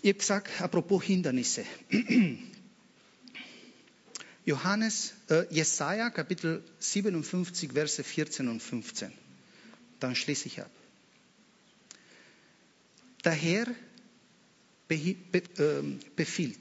Ich 0.02 0.10
habe 0.10 0.20
gesagt, 0.20 0.62
apropos 0.62 1.04
Hindernisse. 1.04 1.66
Johannes, 4.46 5.14
äh, 5.30 5.46
Jesaja, 5.50 6.10
Kapitel 6.10 6.64
57, 6.80 7.72
Verse 7.72 8.04
14 8.04 8.48
und 8.50 8.62
15. 8.62 9.12
Dann 10.00 10.16
schließe 10.16 10.48
ich 10.48 10.62
ab. 10.62 10.70
Der 13.24 13.32
Herr 13.32 13.68
be, 14.88 15.16
be, 15.32 15.38
äh, 15.58 15.82
befiehlt, 16.16 16.60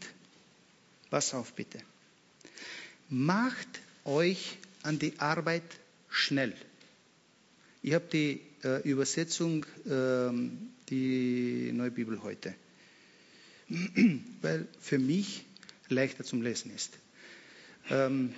pass 1.10 1.34
auf 1.34 1.52
bitte, 1.54 1.80
macht 3.08 3.80
euch 4.04 4.58
an 4.82 4.98
die 4.98 5.18
Arbeit 5.18 5.64
schnell. 6.08 6.54
Ich 7.82 7.94
habe 7.94 8.06
die 8.12 8.40
äh, 8.62 8.88
Übersetzung, 8.88 9.66
äh, 9.86 10.30
die 10.88 11.72
Neue 11.72 11.90
Bibel 11.90 12.22
heute, 12.22 12.54
weil 14.40 14.68
für 14.80 15.00
mich 15.00 15.44
leichter 15.88 16.22
zum 16.22 16.42
Lesen 16.42 16.72
ist. 16.74 16.96
Ähm, 17.90 18.34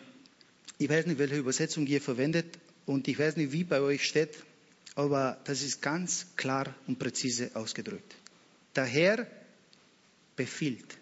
ich 0.79 0.89
weiß 0.89 1.07
nicht, 1.07 1.19
welche 1.19 1.37
Übersetzung 1.37 1.87
ihr 1.87 2.01
verwendet 2.01 2.59
und 2.87 3.09
ich 3.09 3.19
weiß 3.19 3.37
nicht, 3.37 3.53
wie 3.53 3.65
bei 3.65 3.81
euch 3.81 4.05
steht, 4.05 4.37
aber 4.95 5.41
das 5.45 5.63
ist 5.63 5.83
ganz 5.83 6.27
klar 6.37 6.75
und 6.87 6.99
präzise 6.99 7.51
ausgedrückt. 7.55 8.15
Der 8.77 8.85
Herr 8.85 9.27
befiehlt. 10.37 10.99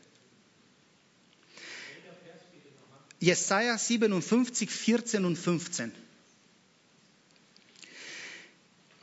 Jesaja 3.20 3.78
57, 3.78 4.68
14 4.68 5.24
und 5.24 5.37
15. 5.37 5.92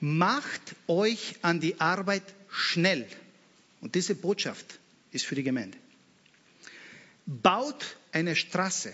Macht 0.02 0.76
euch 0.88 1.36
an 1.42 1.60
die 1.60 1.80
Arbeit 1.80 2.24
schnell. 2.50 3.08
Und 3.82 3.96
diese 3.96 4.16
Botschaft 4.16 4.80
ist 5.12 5.26
für 5.26 5.36
die 5.36 5.44
Gemeinde. 5.44 5.78
Baut 7.26 7.96
eine 8.12 8.36
Straße. 8.36 8.94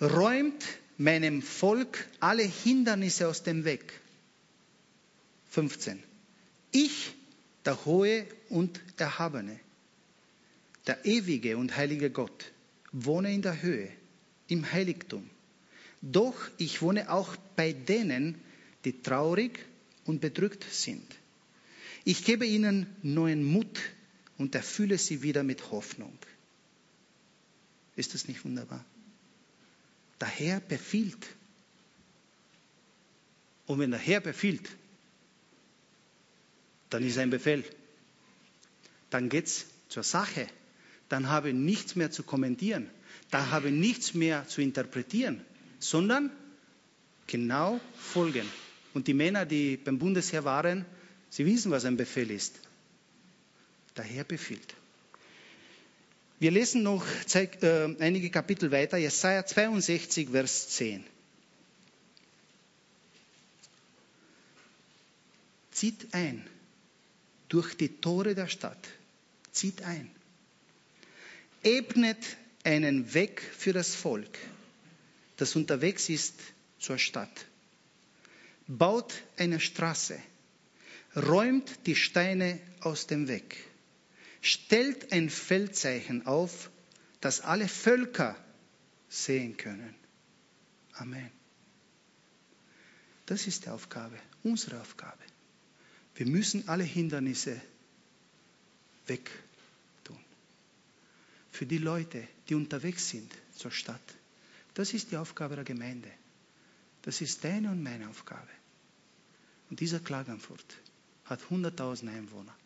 Räumt 0.00 0.64
meinem 0.96 1.42
Volk 1.42 2.08
alle 2.20 2.42
Hindernisse 2.42 3.28
aus 3.28 3.42
dem 3.42 3.64
Weg. 3.64 3.92
15. 5.50 6.02
Ich, 6.72 7.14
der 7.64 7.84
Hohe 7.84 8.26
und 8.48 8.80
Erhabene, 8.96 9.58
der 10.86 11.04
ewige 11.04 11.56
und 11.56 11.76
heilige 11.76 12.10
Gott, 12.10 12.52
wohne 12.92 13.32
in 13.32 13.42
der 13.42 13.60
Höhe, 13.60 13.90
im 14.48 14.70
Heiligtum. 14.70 15.28
Doch 16.00 16.36
ich 16.56 16.80
wohne 16.80 17.10
auch 17.10 17.36
bei 17.56 17.72
denen, 17.72 18.40
die 18.84 19.02
traurig 19.02 19.66
und 20.04 20.20
bedrückt 20.20 20.64
sind. 20.70 21.06
Ich 22.04 22.24
gebe 22.24 22.46
ihnen 22.46 22.86
neuen 23.02 23.44
Mut 23.44 23.80
und 24.38 24.54
erfülle 24.54 24.96
sie 24.96 25.22
wieder 25.22 25.42
mit 25.42 25.70
Hoffnung. 25.70 26.16
Ist 27.96 28.14
das 28.14 28.28
nicht 28.28 28.44
wunderbar? 28.44 28.84
Der 30.20 30.28
Herr 30.28 30.60
befiehlt. 30.60 31.26
Und 33.66 33.78
wenn 33.78 33.90
der 33.90 34.00
Herr 34.00 34.20
befiehlt, 34.20 34.68
dann 36.90 37.04
ist 37.04 37.18
ein 37.18 37.30
Befehl. 37.30 37.64
Dann 39.10 39.28
geht 39.28 39.46
es 39.46 39.66
zur 39.88 40.02
Sache 40.02 40.48
dann 41.10 41.28
habe 41.28 41.48
ich 41.48 41.54
nichts 41.54 41.96
mehr 41.96 42.10
zu 42.10 42.22
kommentieren, 42.22 42.88
da 43.30 43.50
habe 43.50 43.68
ich 43.68 43.74
nichts 43.74 44.14
mehr 44.14 44.46
zu 44.46 44.62
interpretieren, 44.62 45.44
sondern 45.80 46.30
genau 47.26 47.80
folgen. 47.96 48.46
Und 48.94 49.08
die 49.08 49.14
Männer, 49.14 49.44
die 49.44 49.76
beim 49.76 49.98
Bundesheer 49.98 50.44
waren, 50.44 50.86
sie 51.28 51.44
wissen, 51.44 51.70
was 51.70 51.84
ein 51.84 51.96
Befehl 51.96 52.30
ist. 52.30 52.60
Der 53.96 54.04
Herr 54.04 54.24
befiehlt. 54.24 54.74
Wir 56.40 56.50
lesen 56.50 56.82
noch 56.82 57.06
äh, 57.34 57.48
einige 58.00 58.30
Kapitel 58.30 58.72
weiter, 58.72 58.96
Jesaja 58.96 59.46
62, 59.46 60.30
Vers 60.30 60.70
10. 60.70 61.04
Zieht 65.70 66.12
ein 66.12 66.44
durch 67.48 67.76
die 67.76 68.00
Tore 68.00 68.34
der 68.34 68.48
Stadt. 68.48 68.88
Zieht 69.52 69.82
ein 69.82 70.10
ebnet 71.62 72.36
einen 72.64 73.12
Weg 73.14 73.42
für 73.56 73.72
das 73.72 73.94
Volk, 73.94 74.38
das 75.36 75.56
unterwegs 75.56 76.08
ist 76.08 76.34
zur 76.78 76.98
Stadt. 76.98 77.46
Baut 78.66 79.12
eine 79.36 79.60
Straße, 79.60 80.18
räumt 81.16 81.70
die 81.86 81.96
Steine 81.96 82.60
aus 82.80 83.06
dem 83.06 83.28
Weg, 83.28 83.56
stellt 84.40 85.12
ein 85.12 85.30
Feldzeichen 85.30 86.26
auf, 86.26 86.70
das 87.20 87.40
alle 87.40 87.68
Völker 87.68 88.36
sehen 89.08 89.56
können. 89.56 89.94
Amen. 90.94 91.30
Das 93.26 93.46
ist 93.46 93.66
die 93.66 93.68
Aufgabe, 93.68 94.18
unsere 94.42 94.80
Aufgabe. 94.80 95.22
Wir 96.14 96.26
müssen 96.26 96.68
alle 96.68 96.84
Hindernisse 96.84 97.60
weg 99.06 99.30
für 101.50 101.66
die 101.66 101.78
Leute, 101.78 102.26
die 102.48 102.54
unterwegs 102.54 103.10
sind 103.10 103.30
zur 103.54 103.70
Stadt. 103.70 104.00
Das 104.72 104.94
ist 104.94 105.10
die 105.10 105.16
Aufgabe 105.16 105.56
der 105.56 105.64
Gemeinde. 105.64 106.10
Das 107.02 107.20
ist 107.20 107.44
deine 107.44 107.70
und 107.70 107.82
meine 107.82 108.08
Aufgabe. 108.08 108.48
Und 109.68 109.80
dieser 109.80 110.00
Klagenfurt 110.00 110.64
hat 111.24 111.40
100.000 111.50 112.08
Einwohner. 112.08 112.56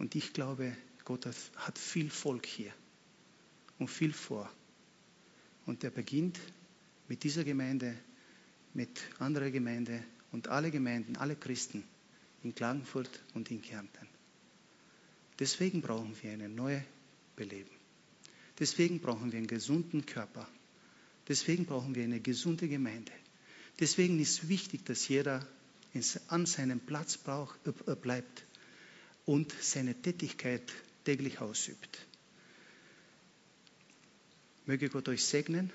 Und 0.00 0.14
ich 0.14 0.32
glaube, 0.32 0.74
Gott 1.04 1.26
hat 1.56 1.78
viel 1.78 2.08
Volk 2.08 2.46
hier 2.46 2.72
und 3.78 3.88
viel 3.88 4.14
vor. 4.14 4.50
Und 5.66 5.84
er 5.84 5.90
beginnt 5.90 6.40
mit 7.06 7.22
dieser 7.22 7.44
Gemeinde, 7.44 7.94
mit 8.72 8.98
anderer 9.18 9.50
Gemeinde 9.50 10.02
und 10.32 10.48
alle 10.48 10.70
Gemeinden, 10.70 11.18
alle 11.18 11.36
Christen 11.36 11.84
in 12.42 12.54
Klagenfurt 12.54 13.10
und 13.34 13.50
in 13.50 13.60
Kärnten. 13.60 14.08
Deswegen 15.38 15.82
brauchen 15.82 16.16
wir 16.22 16.32
eine 16.32 16.48
neue 16.48 16.82
Beleben. 17.36 17.70
Deswegen 18.58 19.00
brauchen 19.00 19.32
wir 19.32 19.36
einen 19.36 19.48
gesunden 19.48 20.06
Körper. 20.06 20.48
Deswegen 21.28 21.66
brauchen 21.66 21.94
wir 21.94 22.04
eine 22.04 22.20
gesunde 22.20 22.68
Gemeinde. 22.68 23.12
Deswegen 23.78 24.18
ist 24.18 24.48
wichtig, 24.48 24.82
dass 24.86 25.08
jeder 25.08 25.46
an 26.28 26.46
seinem 26.46 26.80
Platz 26.80 27.18
braucht, 27.18 27.58
äh, 27.66 27.94
bleibt 27.96 28.46
und 29.26 29.54
seine 29.60 29.94
Tätigkeit 29.94 30.62
täglich 31.04 31.40
ausübt. 31.40 31.98
Möge 34.66 34.88
Gott 34.88 35.08
euch 35.08 35.24
segnen 35.24 35.72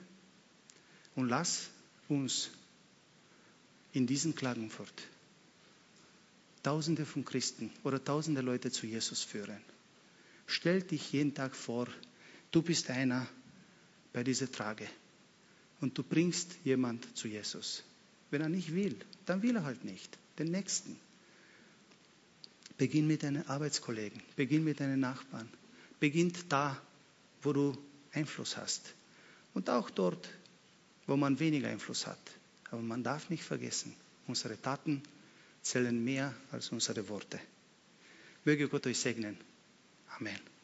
und 1.16 1.30
lass 1.30 1.70
uns 2.08 2.50
in 3.94 4.08
diesen 4.08 4.36
Klagenfurt 4.36 5.08
Tausende 6.64 7.06
von 7.06 7.24
Christen 7.24 7.70
oder 7.84 8.04
tausende 8.04 8.42
Leute 8.42 8.72
zu 8.72 8.88
Jesus 8.88 9.22
führen. 9.22 9.62
Stell 10.48 10.82
dich 10.82 11.12
jeden 11.12 11.36
Tag 11.36 11.56
vor, 11.56 11.88
du 12.50 12.64
bist 12.64 12.90
einer 12.90 13.28
bei 14.14 14.24
dieser 14.24 14.52
Trage 14.52 14.88
und 15.80 15.96
du 15.96 16.02
bringst 16.02 16.56
jemand 16.64 17.16
zu 17.16 17.28
Jesus. 17.28 17.84
Wenn 18.32 18.42
er 18.42 18.50
nicht 18.50 18.74
will, 18.74 18.98
dann 19.28 19.44
will 19.44 19.56
er 19.56 19.64
halt 19.64 19.86
nicht. 19.86 20.18
Den 20.40 20.50
Nächsten. 20.50 21.00
Beginn 22.78 23.08
mit 23.08 23.24
deinen 23.24 23.48
Arbeitskollegen, 23.48 24.22
beginn 24.36 24.64
mit 24.64 24.80
deinen 24.80 25.00
Nachbarn. 25.00 25.50
Beginn 26.00 26.34
da, 26.50 26.82
wo 27.42 27.54
du 27.54 27.78
Einfluss 28.12 28.58
hast. 28.58 28.94
Und 29.54 29.70
auch 29.70 29.90
dort, 29.90 30.30
wo 31.08 31.16
man 31.16 31.40
weniger 31.40 31.70
Einfluss 31.70 32.06
hat. 32.06 32.20
Aber 32.72 32.82
man 32.82 33.04
darf 33.04 33.30
nicht 33.30 33.44
vergessen, 33.44 33.96
unsere 34.28 34.62
Taten 34.62 35.02
zählen 35.62 36.04
mehr 36.04 36.34
als 36.52 36.70
unsere 36.70 37.08
Worte. 37.08 37.40
Möge 38.44 38.68
Gott 38.68 38.86
euch 38.88 39.00
segnen. 39.00 39.38
Amen. 40.18 40.55